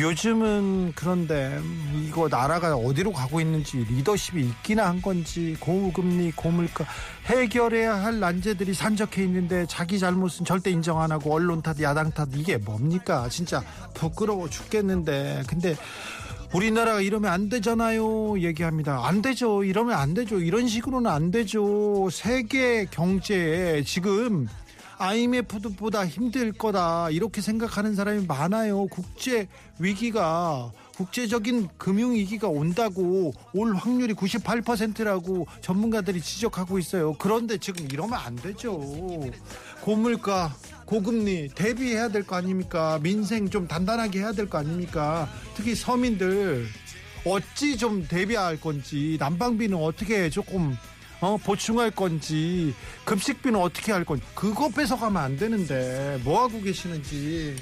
요즘은 0.00 0.92
그런데 0.94 1.60
이거 2.04 2.28
나라가 2.28 2.74
어디로 2.76 3.12
가고 3.12 3.40
있는지 3.40 3.78
리더십이 3.78 4.40
있기나 4.42 4.86
한 4.86 5.02
건지 5.02 5.56
고금리 5.58 6.32
고물가 6.32 6.84
해결해야 7.26 8.02
할 8.02 8.20
난제들이 8.20 8.74
산적해 8.74 9.22
있는데 9.24 9.66
자기 9.66 9.98
잘못은 9.98 10.44
절대 10.44 10.70
인정 10.70 11.00
안 11.00 11.10
하고 11.10 11.34
언론 11.34 11.62
탓 11.62 11.80
야당 11.82 12.10
탓 12.12 12.28
이게 12.34 12.56
뭡니까? 12.56 13.28
진짜 13.28 13.62
부끄러워 13.94 14.48
죽겠는데. 14.48 15.42
근데 15.48 15.76
우리나라가 16.54 17.00
이러면 17.02 17.30
안 17.30 17.48
되잖아요. 17.48 18.40
얘기합니다. 18.40 19.06
안 19.06 19.20
되죠. 19.20 19.64
이러면 19.64 19.98
안 19.98 20.14
되죠. 20.14 20.40
이런 20.40 20.66
식으로는 20.66 21.10
안 21.10 21.30
되죠. 21.30 22.08
세계 22.10 22.86
경제에 22.86 23.82
지금 23.84 24.46
IMF보다 24.98 26.06
힘들 26.06 26.52
거다. 26.52 27.10
이렇게 27.10 27.40
생각하는 27.40 27.94
사람이 27.94 28.26
많아요. 28.26 28.86
국제 28.86 29.46
위기가 29.78 30.72
국제적인 30.98 31.68
금융 31.78 32.12
위기가 32.14 32.48
온다고 32.48 33.32
올 33.54 33.76
확률이 33.76 34.14
98%라고 34.14 35.46
전문가들이 35.60 36.20
지적하고 36.20 36.76
있어요. 36.80 37.14
그런데 37.18 37.56
지금 37.56 37.86
이러면 37.88 38.18
안 38.18 38.34
되죠. 38.34 38.80
고물가, 39.80 40.52
고금리 40.86 41.50
대비해야 41.54 42.08
될 42.08 42.24
거 42.24 42.34
아닙니까? 42.34 42.98
민생 43.00 43.48
좀 43.48 43.68
단단하게 43.68 44.18
해야 44.18 44.32
될 44.32 44.48
거 44.48 44.58
아닙니까? 44.58 45.28
특히 45.54 45.76
서민들 45.76 46.66
어찌 47.24 47.76
좀 47.76 48.04
대비할 48.08 48.60
건지 48.60 49.16
난방비는 49.20 49.76
어떻게 49.78 50.28
조금 50.30 50.76
어, 51.20 51.36
보충할 51.36 51.92
건지 51.92 52.74
급식비는 53.04 53.58
어떻게 53.60 53.92
할 53.92 54.04
건지 54.04 54.24
그거 54.34 54.68
뺏어가면 54.68 55.22
안 55.22 55.36
되는데 55.36 56.20
뭐 56.24 56.42
하고 56.42 56.60
계시는지 56.60 57.56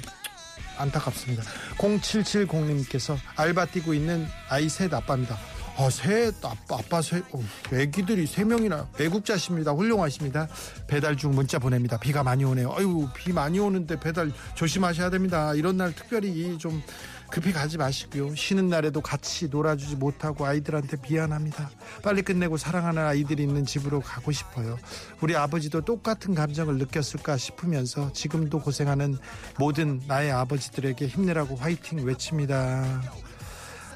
안타깝습니다. 0.77 1.43
0770님께서 1.77 3.17
알바 3.35 3.65
뛰고 3.67 3.93
있는 3.93 4.27
아이 4.49 4.69
셋 4.69 4.93
아빠입니다. 4.93 5.37
아, 5.79 5.91
셋 5.91 6.33
아빠, 6.43 6.77
아빠 6.79 7.01
셋 7.03 7.23
어, 7.31 7.43
애기들이 7.71 8.25
세 8.25 8.43
명이나 8.43 8.87
외국자십니다. 8.97 9.73
훌륭하십니다. 9.73 10.47
배달 10.87 11.15
중 11.15 11.35
문자 11.35 11.59
보냅니다. 11.59 11.99
비가 11.99 12.23
많이 12.23 12.43
오네요. 12.43 12.73
아유 12.75 13.07
비 13.13 13.31
많이 13.31 13.59
오는데 13.59 13.99
배달 13.99 14.31
조심하셔야 14.55 15.11
됩니다. 15.11 15.53
이런 15.53 15.77
날 15.77 15.93
특별히 15.93 16.57
좀 16.57 16.81
급히 17.29 17.51
가지 17.51 17.77
마시고요. 17.77 18.35
쉬는 18.35 18.69
날에도 18.69 19.01
같이 19.01 19.47
놀아주지 19.49 19.97
못하고 19.97 20.45
아이들한테 20.45 20.97
미안합니다. 21.07 21.69
빨리 22.01 22.21
끝내고 22.21 22.57
사랑하는 22.57 23.03
아이들이 23.03 23.43
있는 23.43 23.65
집으로 23.65 24.01
가고 24.01 24.31
싶어요. 24.31 24.77
우리 25.21 25.35
아버지도 25.35 25.81
똑같은 25.81 26.33
감정을 26.33 26.77
느꼈을까 26.77 27.37
싶으면서 27.37 28.11
지금도 28.13 28.61
고생하는 28.61 29.17
모든 29.59 30.01
나의 30.07 30.31
아버지들에게 30.31 31.07
힘내라고 31.07 31.55
화이팅 31.57 32.05
외칩니다. 32.05 33.01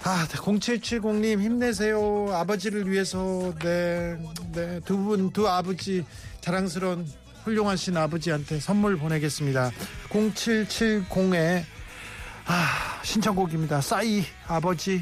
아, 0.03 0.25
0770님 0.29 1.39
힘내세요. 1.41 2.29
아버지를 2.33 2.89
위해서 2.89 3.53
네, 3.59 4.17
네, 4.51 4.79
두 4.83 4.97
분, 4.97 5.31
두 5.31 5.47
아버지 5.47 6.03
자랑스러운 6.41 7.07
훌륭하신 7.43 7.97
아버지한테 7.97 8.59
선물 8.59 8.97
보내겠습니다. 8.97 9.71
0770에 10.09 11.63
아, 12.45 13.01
신청곡입니다. 13.03 13.81
싸이 13.81 14.23
아버지 14.47 15.01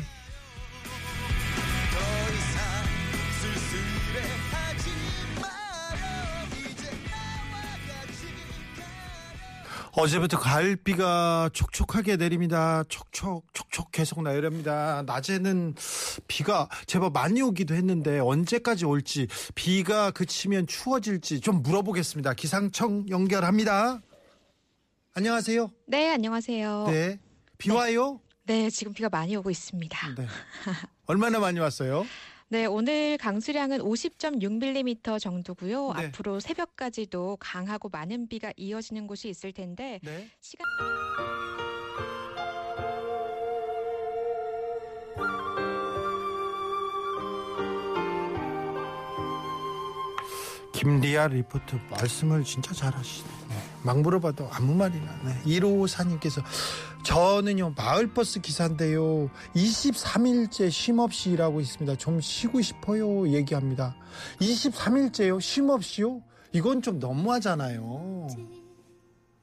어제부터 10.00 10.40
가을비가 10.40 11.50
촉촉하게 11.52 12.16
내립니다. 12.16 12.84
촉촉, 12.88 13.46
촉촉 13.54 13.92
계속 13.92 14.24
내립니다. 14.24 15.04
낮에는 15.06 15.76
비가 16.28 16.70
제법 16.86 17.12
많이 17.14 17.42
오기도 17.42 17.76
했는데 17.76 18.20
언제까지 18.20 18.86
올지 18.86 19.28
비가 19.56 20.12
그치면 20.12 20.68
추워질지 20.68 21.42
좀 21.42 21.62
물어보겠습니다. 21.64 22.34
기상청 22.36 23.10
연결합니다. 23.10 24.00
안녕하세요. 25.16 25.70
네, 25.88 26.12
안녕하세요. 26.12 26.86
네. 26.88 27.20
네. 27.60 27.66
비 27.66 27.72
와요? 27.72 28.22
지금 28.72 28.94
비가 28.94 29.10
많이 29.10 29.36
오고 29.36 29.52
있습니다. 29.52 30.16
네. 30.16 30.28
얼마나 31.06 31.40
많이 31.40 31.60
왔어요? 31.60 32.06
네, 32.48 32.66
오늘 32.66 33.18
강수량은 33.18 33.80
50.6mm 33.80 35.20
정도고요. 35.20 35.94
네. 35.94 36.06
앞으로 36.08 36.40
새벽까지도 36.40 37.38
강하고 37.40 37.90
많은 37.90 38.28
비가 38.28 38.52
이어지는 38.56 39.06
곳이 39.08 39.30
있을 39.30 39.52
텐데 39.52 40.00
네. 40.02 40.30
시간 40.40 40.66
김리아 50.74 51.28
리포터 51.28 51.78
말씀을 51.92 52.44
진짜 52.46 52.74
잘하시네. 52.74 53.39
막 53.84 54.02
물어봐도 54.02 54.48
아무 54.52 54.74
말이나. 54.76 55.20
네. 55.24 55.42
1호사님께서 55.46 56.44
저는요 57.04 57.74
마을버스 57.78 58.42
기사인데요 58.42 59.30
23일째 59.56 60.70
쉼없이 60.70 61.32
일하고 61.32 61.62
있습니다. 61.62 61.96
좀 61.98 62.20
쉬고 62.20 62.62
싶어요 62.62 63.30
얘기합니다. 63.30 63.96
23일째요 64.40 65.40
쉼없이요? 65.40 66.22
이건 66.52 66.82
좀 66.82 67.00
너무하잖아요. 67.00 68.28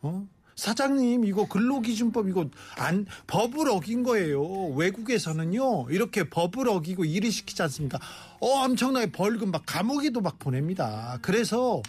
어? 0.02 0.26
사장님 0.56 1.24
이거 1.26 1.46
근로기준법 1.46 2.28
이거 2.28 2.48
안 2.76 3.06
법을 3.26 3.68
어긴 3.68 4.02
거예요. 4.02 4.42
외국에서는요 4.74 5.90
이렇게 5.90 6.28
법을 6.28 6.68
어기고 6.68 7.04
일을 7.04 7.30
시키지 7.30 7.62
않습니까? 7.62 7.98
어 8.40 8.64
엄청나게 8.64 9.12
벌금 9.12 9.50
막 9.50 9.62
감옥에도 9.66 10.20
막 10.20 10.38
보냅니다. 10.38 11.18
그래서 11.20 11.82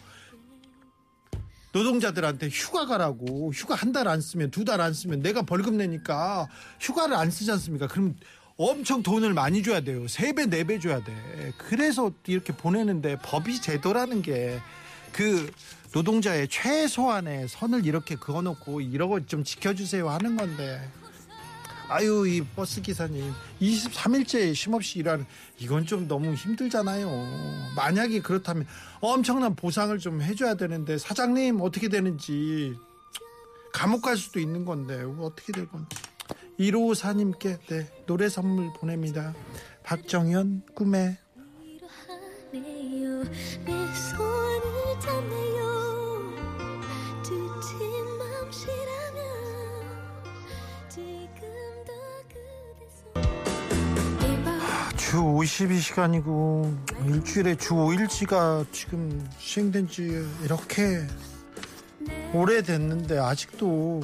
노동자들한테 1.78 2.50
휴가 2.50 2.86
가라고 2.86 3.52
휴가 3.54 3.76
한 3.76 3.92
달 3.94 4.08
안 4.08 4.22
쓰면 4.22 4.52
두 4.52 4.64
달 4.66 4.82
안 4.82 4.94
쓰면 4.94 5.22
내가 5.22 5.42
벌금 5.44 5.78
내니까 5.78 6.48
휴가를 6.80 7.16
안 7.16 7.30
쓰지 7.32 7.52
않습니까? 7.52 7.88
그럼 7.88 8.16
엄청 8.58 9.04
돈을 9.04 9.34
많이 9.34 9.62
줘야 9.62 9.82
돼요. 9.82 10.08
세 10.08 10.34
배, 10.34 10.46
네 10.48 10.64
배 10.64 10.80
줘야 10.80 11.04
돼. 11.04 11.14
그래서 11.58 12.12
이렇게 12.26 12.54
보내는데 12.54 13.18
법이 13.24 13.62
제도라는 13.62 14.22
게 14.22 14.60
그 15.14 15.52
노동자의 15.94 16.48
최소한의 16.48 17.48
선을 17.48 17.86
이렇게 17.88 18.16
그어놓고 18.16 18.82
이러고 18.82 19.26
좀 19.26 19.44
지켜주세요 19.44 20.08
하는 20.10 20.36
건데 20.36 20.80
아유 21.90 22.28
이 22.28 22.42
버스 22.56 22.82
기사님 22.82 23.32
23일째 23.62 24.54
쉼없이 24.54 25.00
일하는 25.00 25.26
이건 25.58 25.86
좀 25.86 26.08
너무 26.08 26.34
힘들잖아요. 26.34 27.10
만약에 27.76 28.22
그렇다면 28.22 28.68
엄청난 29.00 29.56
보상을 29.56 29.98
좀 30.00 30.22
해줘야 30.22 30.56
되는데 30.56 30.98
사장님 30.98 31.62
어떻게 31.62 31.88
되는지 31.88 32.76
감옥 33.74 34.02
갈 34.02 34.18
수도 34.18 34.40
있는 34.40 34.66
건데 34.66 35.02
어떻게 35.20 35.54
될 35.54 35.68
건지 35.68 35.96
1호사님께 36.60 37.60
네, 37.68 38.04
노래 38.06 38.28
선물 38.28 38.74
보냅니다. 38.74 39.34
박정현 39.84 40.64
꿈에 40.76 41.18
내 42.52 43.72
손을 43.94 45.00
잡네요 45.00 45.77
주 55.10 55.24
52시간이고 55.24 57.08
일주일에 57.08 57.56
주 57.56 57.76
5일치가 57.76 58.66
지금 58.74 59.26
시행된 59.38 59.88
지 59.88 60.22
이렇게 60.44 61.08
오래됐는데 62.34 63.18
아직도 63.18 64.02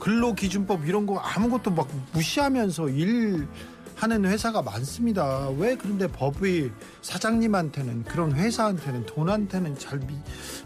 근로기준법 0.00 0.86
이런 0.86 1.04
거 1.04 1.18
아무것도 1.18 1.72
막 1.72 1.86
무시하면서 2.14 2.88
일 2.88 3.46
하는 3.94 4.24
회사가 4.24 4.62
많습니다. 4.62 5.50
왜 5.50 5.76
그런데 5.76 6.06
법이 6.06 6.70
사장님한테는 7.02 8.04
그런 8.04 8.32
회사한테는 8.32 9.04
돈한테는 9.04 9.78
잘 9.78 9.98
미, 9.98 10.14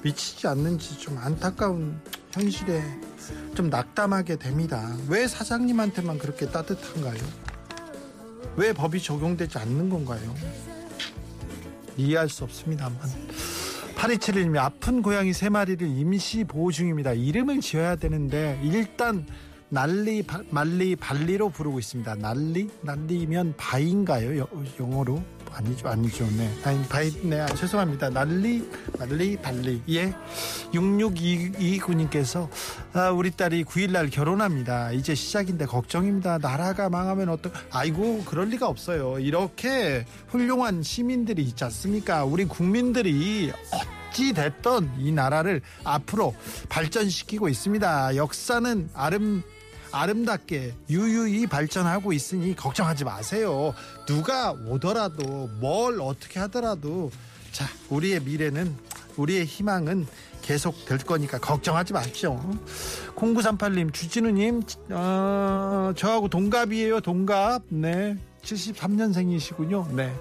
미치지 0.05 0.47
않는지 0.47 0.97
좀 0.99 1.19
안타까운 1.19 2.01
현실에 2.31 2.81
좀 3.57 3.69
낙담하게 3.69 4.37
됩니다. 4.37 4.97
왜 5.09 5.27
사장님한테만 5.27 6.19
그렇게 6.19 6.47
따뜻한가요? 6.47 7.52
왜 8.57 8.73
법이 8.73 9.01
적용되지 9.03 9.59
않는 9.59 9.89
건가요? 9.89 10.35
이해할 11.97 12.29
수 12.29 12.45
없습니다만. 12.45 12.99
8271님이 13.97 14.59
아픈 14.59 15.03
고양이 15.03 15.33
세 15.33 15.49
마리를 15.49 15.87
임시 15.87 16.45
보호 16.45 16.73
중입니다. 16.73 17.13
이름을 17.13 17.61
지어야 17.61 17.97
되는데 17.97 18.59
일단 18.63 19.27
난리 19.69 20.23
바- 20.23 20.43
말리 20.51 20.97
발리로 20.97 21.51
부르고 21.51 21.79
있습니다. 21.79 22.17
난리 22.17 22.69
난리면 22.83 23.55
바인가요? 23.57 24.39
여- 24.39 24.49
영어로 24.81 25.23
아니죠 25.55 25.89
아니죠 25.89 26.27
네 26.37 26.51
아니 26.65 26.83
바이 26.89 27.11
네 27.23 27.41
아, 27.41 27.47
죄송합니다. 27.47 28.11
난리 28.11 28.69
말리 28.99 29.37
발리 29.37 29.83
예 29.91 30.13
6629님께서 30.73 32.49
아, 32.93 33.11
우리 33.11 33.31
딸이 33.31 33.65
9일날 33.65 34.11
결혼합니다. 34.11 34.93
이제 34.93 35.15
시작인데 35.15 35.67
걱정입니다. 35.67 36.39
나라가 36.39 36.89
망하면 36.89 37.29
어떡 37.29 37.53
아이고 37.71 38.25
그럴 38.25 38.49
리가 38.49 38.67
없어요. 38.67 39.19
이렇게 39.19 40.07
훌륭한 40.29 40.83
시민들이 40.83 41.43
있지 41.43 41.65
않습니까? 41.65 42.25
우리 42.25 42.45
국민들이 42.45 43.53
어찌 44.11 44.33
됐던 44.33 44.95
이 44.99 45.13
나라를 45.13 45.63
앞으로 45.85 46.35
발전시키고 46.69 47.49
있습니다. 47.49 48.17
역사는 48.17 48.91
아름 48.95 49.43
아름답게 49.93 50.75
유유히 50.91 51.47
발전하고 51.47 52.13
있으니 52.13 52.57
걱정하지 52.57 53.05
마세요. 53.05 53.75
누가 54.07 54.53
오더라도 54.53 55.49
뭘 55.61 56.01
어떻게 56.01 56.41
하더라도 56.41 57.11
자 57.53 57.67
우리의 57.91 58.21
미래는 58.21 58.75
우리의 59.17 59.45
희망은 59.45 60.07
계속 60.41 60.85
될 60.87 60.99
거니까 60.99 61.39
걱정하지 61.39 61.93
마십시오. 61.93 62.41
0938님 63.15 63.93
주진우님 63.93 64.63
어, 64.91 65.93
저하고 65.97 66.29
동갑이에요 66.29 67.01
동갑. 67.01 67.63
네 67.69 68.17
73년생이시군요. 68.43 69.93
네. 69.95 70.13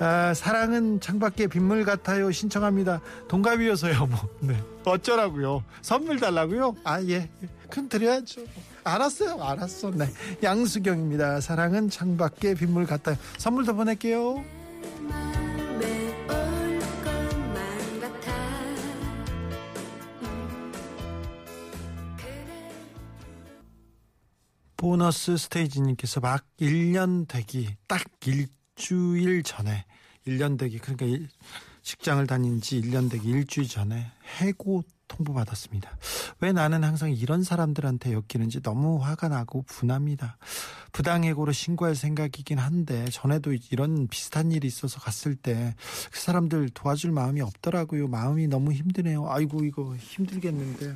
아, 0.00 0.34
사랑은 0.34 1.00
창밖에 1.00 1.46
빗물 1.46 1.84
같아요. 1.84 2.30
신청합니다. 2.30 3.00
동갑이어서요 3.28 4.06
뭐 4.06 4.18
네. 4.40 4.60
어쩌라고요? 4.84 5.64
선물 5.80 6.18
달라고요? 6.20 6.76
아 6.84 7.00
예 7.02 7.30
그럼 7.74 7.88
드려야죠. 7.88 8.44
알았어요. 8.84 9.42
알았어. 9.42 9.90
네. 9.90 10.06
양수경입니다. 10.44 11.40
사랑은 11.40 11.90
창밖에 11.90 12.54
빗물 12.54 12.86
같아요. 12.86 13.16
선물 13.36 13.64
더 13.66 13.72
보낼게요. 13.72 14.44
보너스 24.76 25.36
스테이지님께서 25.36 26.20
막 26.20 26.44
1년 26.60 27.26
되기 27.28 27.76
딱 27.86 28.02
일주일 28.26 29.42
전에 29.42 29.84
1년 30.26 30.58
되기 30.58 30.78
그러니까 30.78 31.06
일- 31.06 31.28
직장을 31.82 32.26
다닌 32.26 32.60
지 32.60 32.80
1년 32.80 33.10
되기 33.10 33.28
일주일 33.28 33.68
전에 33.68 34.10
해고 34.40 34.82
통보받았습니다. 35.08 35.96
왜 36.40 36.52
나는 36.52 36.84
항상 36.84 37.12
이런 37.12 37.42
사람들한테 37.42 38.12
엮이는지 38.12 38.62
너무 38.62 39.02
화가 39.02 39.28
나고 39.28 39.62
분합니다. 39.62 40.36
부당해고로 40.92 41.52
신고할 41.52 41.94
생각이긴 41.94 42.58
한데 42.58 43.06
전에도 43.10 43.52
이런 43.70 44.08
비슷한 44.08 44.52
일이 44.52 44.66
있어서 44.66 45.00
갔을 45.00 45.34
때 45.34 45.74
그 46.10 46.20
사람들 46.20 46.70
도와줄 46.70 47.12
마음이 47.12 47.40
없더라고요. 47.40 48.08
마음이 48.08 48.46
너무 48.48 48.72
힘드네요. 48.72 49.28
아이고 49.28 49.64
이거 49.64 49.96
힘들겠는데 49.96 50.94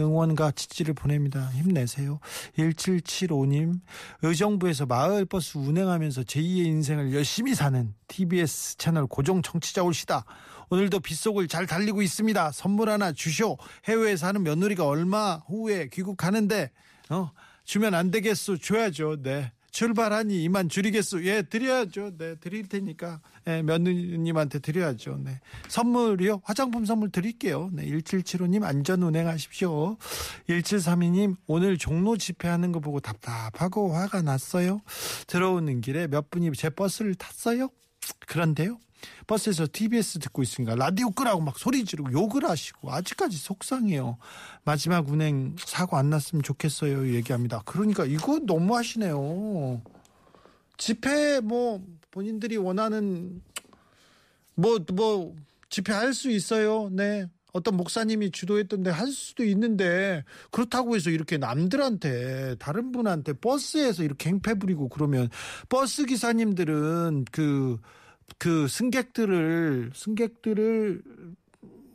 응원과 0.00 0.52
지지를 0.52 0.94
보냅니다. 0.94 1.50
힘내세요. 1.50 2.18
1775님, 2.56 3.80
의정부에서 4.22 4.86
마을버스 4.86 5.58
운행하면서 5.58 6.22
제2의 6.22 6.66
인생을 6.66 7.14
열심히 7.14 7.54
사는 7.54 7.94
TBS 8.06 8.76
채널 8.78 9.06
고정 9.06 9.42
청취자 9.42 9.82
올시다. 9.82 10.24
오늘도 10.70 11.00
빗속을 11.00 11.48
잘 11.48 11.66
달리고 11.66 12.02
있습니다. 12.02 12.52
선물 12.52 12.90
하나 12.90 13.12
주쇼. 13.12 13.58
해외에 13.86 14.16
사는 14.16 14.42
며느리가 14.42 14.86
얼마 14.86 15.36
후에 15.46 15.88
귀국하는데, 15.88 16.70
어, 17.10 17.30
주면 17.64 17.94
안 17.94 18.10
되겠소. 18.10 18.58
줘야죠. 18.58 19.22
네. 19.22 19.52
출발하니 19.70 20.42
이만 20.44 20.68
줄이겠소. 20.68 21.24
예, 21.24 21.42
드려야죠. 21.42 22.16
네, 22.16 22.34
드릴 22.36 22.68
테니까. 22.68 23.20
예, 23.46 23.62
며느님한테 23.62 24.58
드려야죠. 24.58 25.20
네. 25.22 25.40
선물이요? 25.68 26.40
화장품 26.44 26.84
선물 26.84 27.10
드릴게요. 27.10 27.70
네, 27.72 27.84
1775님 27.86 28.64
안전 28.64 29.02
운행하십시오. 29.02 29.96
1732님 30.48 31.36
오늘 31.46 31.78
종로 31.78 32.16
집회하는 32.16 32.72
거 32.72 32.80
보고 32.80 32.98
답답하고 33.00 33.94
화가 33.94 34.22
났어요. 34.22 34.80
들어오는 35.26 35.80
길에 35.80 36.06
몇 36.06 36.30
분이 36.30 36.50
제 36.56 36.70
버스를 36.70 37.14
탔어요. 37.14 37.68
그런데요. 38.26 38.78
버스에서 39.26 39.66
TBS 39.70 40.18
듣고 40.18 40.42
있으니까 40.42 40.74
라디오 40.74 41.10
끄라고 41.10 41.40
막 41.40 41.58
소리 41.58 41.84
지르고 41.84 42.12
욕을 42.12 42.44
하시고 42.44 42.92
아직까지 42.92 43.36
속상해요. 43.36 44.18
마지막 44.64 45.08
운행 45.08 45.56
사고 45.58 45.96
안 45.96 46.10
났으면 46.10 46.42
좋겠어요. 46.42 47.14
얘기합니다. 47.14 47.62
그러니까 47.64 48.04
이거 48.04 48.38
너무 48.40 48.76
하시네요. 48.76 49.82
집회 50.76 51.40
뭐 51.40 51.82
본인들이 52.10 52.56
원하는 52.56 53.42
뭐뭐 54.54 55.34
집회 55.70 55.92
할 55.92 56.14
수 56.14 56.30
있어요. 56.30 56.88
네. 56.90 57.26
어떤 57.52 57.76
목사님이 57.76 58.30
주도했던데 58.30 58.90
할 58.90 59.08
수도 59.08 59.42
있는데 59.44 60.22
그렇다고 60.50 60.94
해서 60.94 61.10
이렇게 61.10 61.38
남들한테 61.38 62.56
다른 62.58 62.92
분한테 62.92 63.32
버스에서 63.34 64.02
이렇게 64.04 64.28
행패 64.28 64.54
부리고 64.54 64.88
그러면 64.88 65.28
버스 65.68 66.04
기사님들은 66.04 67.24
그 67.32 67.78
그 68.36 68.68
승객들을 68.68 69.92
승객들을 69.94 71.02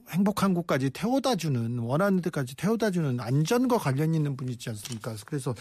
행복한 0.10 0.54
곳까지 0.54 0.90
태워다 0.90 1.36
주는 1.36 1.80
원하는 1.80 2.22
데까지 2.22 2.56
태워다 2.56 2.92
주는 2.92 3.20
안전과 3.20 3.78
관련 3.78 4.14
있는 4.16 4.36
분이지 4.36 4.70
않습니까? 4.72 5.16
그래서 5.26 5.54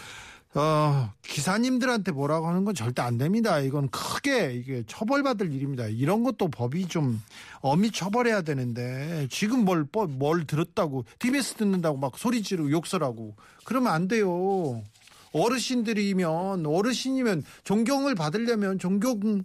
어, 0.55 1.11
기사님들한테 1.23 2.11
뭐라고 2.11 2.47
하는 2.47 2.63
건 2.63 2.75
절대 2.75 3.01
안 3.01 3.17
됩니다. 3.17 3.59
이건 3.59 3.89
크게 3.89 4.53
이게 4.53 4.83
처벌받을 4.85 5.51
일입니다. 5.51 5.87
이런 5.87 6.23
것도 6.23 6.49
법이 6.49 6.87
좀 6.87 7.19
엄히 7.61 7.89
처벌해야 7.89 8.43
되는데 8.43 9.27
지금 9.31 9.65
뭘, 9.65 9.87
뭐- 9.91 10.05
뭘 10.05 10.45
들었다고 10.45 11.05
TBS 11.17 11.55
듣는다고 11.55 11.97
막 11.97 12.17
소리 12.19 12.43
지르고 12.43 12.69
욕설하고 12.69 13.35
그러면 13.65 13.93
안 13.93 14.07
돼요. 14.07 14.83
어르신들이면 15.31 16.63
어르신이면 16.67 17.43
존경을 17.63 18.13
받으려면 18.13 18.77
존경 18.77 19.43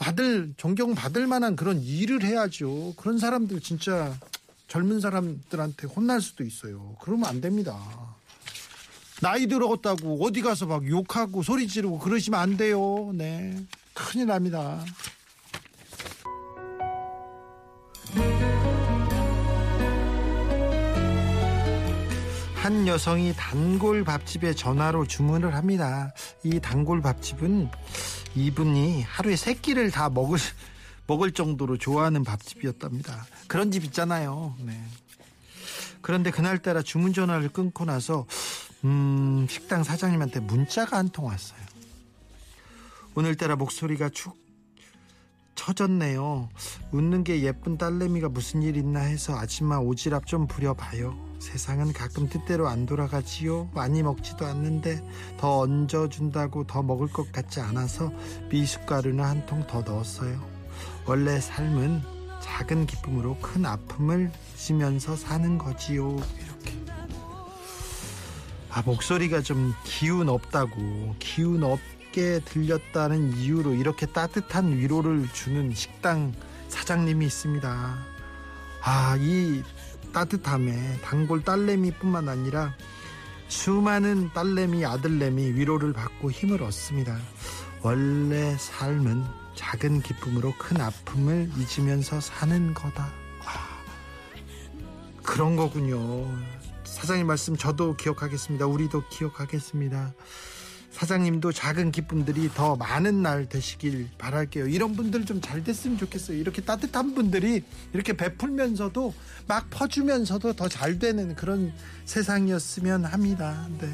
받을 0.00 0.54
존경 0.56 0.94
받을 0.94 1.26
만한 1.26 1.54
그런 1.54 1.80
일을 1.82 2.24
해야죠. 2.24 2.94
그런 2.96 3.18
사람들 3.18 3.60
진짜 3.60 4.18
젊은 4.66 4.98
사람들한테 4.98 5.86
혼날 5.86 6.22
수도 6.22 6.42
있어요. 6.42 6.96
그러면 7.02 7.26
안 7.26 7.40
됩니다. 7.42 7.78
나이 9.20 9.46
들어갔다고 9.46 10.24
어디 10.24 10.40
가서 10.40 10.64
막 10.64 10.88
욕하고 10.88 11.42
소리 11.42 11.68
지르고 11.68 11.98
그러시면 11.98 12.40
안 12.40 12.56
돼요. 12.56 13.12
네. 13.14 13.54
큰일 13.92 14.28
납니다. 14.28 14.82
한 22.54 22.86
여성이 22.86 23.34
단골 23.36 24.04
밥집에 24.04 24.54
전화로 24.54 25.06
주문을 25.06 25.54
합니다. 25.54 26.14
이 26.42 26.58
단골 26.58 27.02
밥집은 27.02 27.68
이분이 28.34 29.02
하루에 29.02 29.36
세 29.36 29.54
끼를 29.54 29.90
다 29.90 30.08
먹을 30.08 30.38
먹을 31.06 31.32
정도로 31.32 31.76
좋아하는 31.76 32.22
밥집이었답니다. 32.24 33.26
그런 33.48 33.70
집 33.72 33.84
있잖아요. 33.84 34.54
네. 34.60 34.80
그런데 36.02 36.30
그날따라 36.30 36.82
주문 36.82 37.12
전화를 37.12 37.48
끊고 37.48 37.84
나서 37.84 38.26
음, 38.84 39.46
식당 39.50 39.82
사장님한테 39.82 40.40
문자가 40.40 40.96
한 40.98 41.08
통 41.10 41.26
왔어요. 41.26 41.60
오늘따라 43.16 43.56
목소리가 43.56 44.08
축 44.10 44.38
처졌네요. 45.56 46.48
웃는 46.92 47.24
게 47.24 47.42
예쁜 47.42 47.76
딸내미가 47.76 48.28
무슨 48.28 48.62
일 48.62 48.76
있나 48.76 49.00
해서 49.00 49.36
아줌마 49.36 49.78
오지랖 49.78 50.24
좀 50.26 50.46
부려봐요. 50.46 51.29
세상은 51.40 51.92
가끔 51.92 52.28
뜻대로 52.28 52.68
안 52.68 52.86
돌아가지요. 52.86 53.70
많이 53.74 54.02
먹지도 54.02 54.44
않는데 54.46 55.02
더 55.38 55.60
얹어준다고 55.60 56.66
더 56.66 56.82
먹을 56.82 57.08
것 57.08 57.32
같지 57.32 57.60
않아서 57.60 58.12
미숫가루는 58.50 59.24
한통 59.24 59.66
더 59.66 59.80
넣었어요. 59.80 60.38
원래 61.06 61.40
삶은 61.40 62.02
작은 62.42 62.86
기쁨으로 62.86 63.38
큰 63.38 63.64
아픔을 63.64 64.30
잊으면서 64.54 65.16
사는 65.16 65.56
거지요. 65.58 66.16
이렇게. 66.38 66.84
아, 68.70 68.82
목소리가 68.82 69.40
좀 69.40 69.74
기운 69.84 70.28
없다고, 70.28 71.16
기운 71.18 71.64
없게 71.64 72.40
들렸다는 72.44 73.36
이유로 73.38 73.74
이렇게 73.74 74.06
따뜻한 74.06 74.76
위로를 74.76 75.26
주는 75.32 75.74
식당 75.74 76.32
사장님이 76.68 77.26
있습니다. 77.26 77.98
아, 78.82 79.16
이 79.18 79.62
따뜻함에 80.12 81.00
단골 81.02 81.42
딸내미뿐만 81.42 82.28
아니라 82.28 82.74
수많은 83.48 84.30
딸내미, 84.32 84.84
아들내미 84.86 85.52
위로를 85.52 85.92
받고 85.92 86.30
힘을 86.30 86.62
얻습니다. 86.62 87.18
원래 87.82 88.56
삶은 88.56 89.24
작은 89.54 90.02
기쁨으로 90.02 90.54
큰 90.58 90.80
아픔을 90.80 91.50
잊으면서 91.56 92.20
사는 92.20 92.72
거다. 92.74 93.10
아, 93.44 93.82
그런 95.22 95.56
거군요. 95.56 96.26
사장님 96.84 97.26
말씀 97.26 97.56
저도 97.56 97.96
기억하겠습니다. 97.96 98.66
우리도 98.66 99.08
기억하겠습니다. 99.08 100.12
사장님도 100.90 101.52
작은 101.52 101.92
기쁨들이 101.92 102.50
더 102.54 102.74
많은 102.76 103.22
날 103.22 103.48
되시길 103.48 104.08
바랄게요. 104.18 104.66
이런 104.66 104.94
분들 104.94 105.24
좀 105.24 105.40
잘 105.40 105.64
됐으면 105.64 105.96
좋겠어요. 105.98 106.36
이렇게 106.36 106.60
따뜻한 106.62 107.14
분들이 107.14 107.62
이렇게 107.92 108.12
베풀면서도 108.16 109.14
막 109.46 109.70
퍼주면서도 109.70 110.52
더 110.54 110.68
잘 110.68 110.98
되는 110.98 111.34
그런 111.34 111.72
세상이었으면 112.04 113.04
합니다. 113.04 113.66
네. 113.80 113.88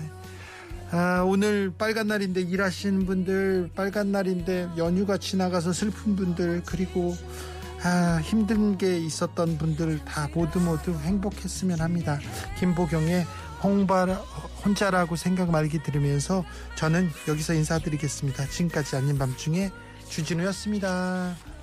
아, 0.90 1.22
오늘 1.26 1.72
빨간 1.76 2.06
날인데 2.08 2.40
일하시는 2.42 3.06
분들, 3.06 3.70
빨간 3.74 4.12
날인데 4.12 4.70
연휴가 4.76 5.18
지나가서 5.18 5.72
슬픈 5.72 6.14
분들, 6.16 6.62
그리고 6.64 7.16
아, 7.82 8.20
힘든 8.22 8.78
게 8.78 8.98
있었던 8.98 9.58
분들 9.58 10.04
다 10.04 10.28
모두 10.34 10.60
모두 10.60 10.92
행복했으면 10.94 11.80
합니다. 11.80 12.18
김보경의 12.58 13.26
홍바라, 13.62 14.14
혼자라고 14.64 15.16
생각 15.16 15.50
말기 15.50 15.82
들으면서 15.82 16.44
저는 16.76 17.10
여기서 17.28 17.54
인사드리겠습니다. 17.54 18.46
지금까지 18.46 18.96
아닌 18.96 19.18
밤중에 19.18 19.70
주진우였습니다. 20.08 21.55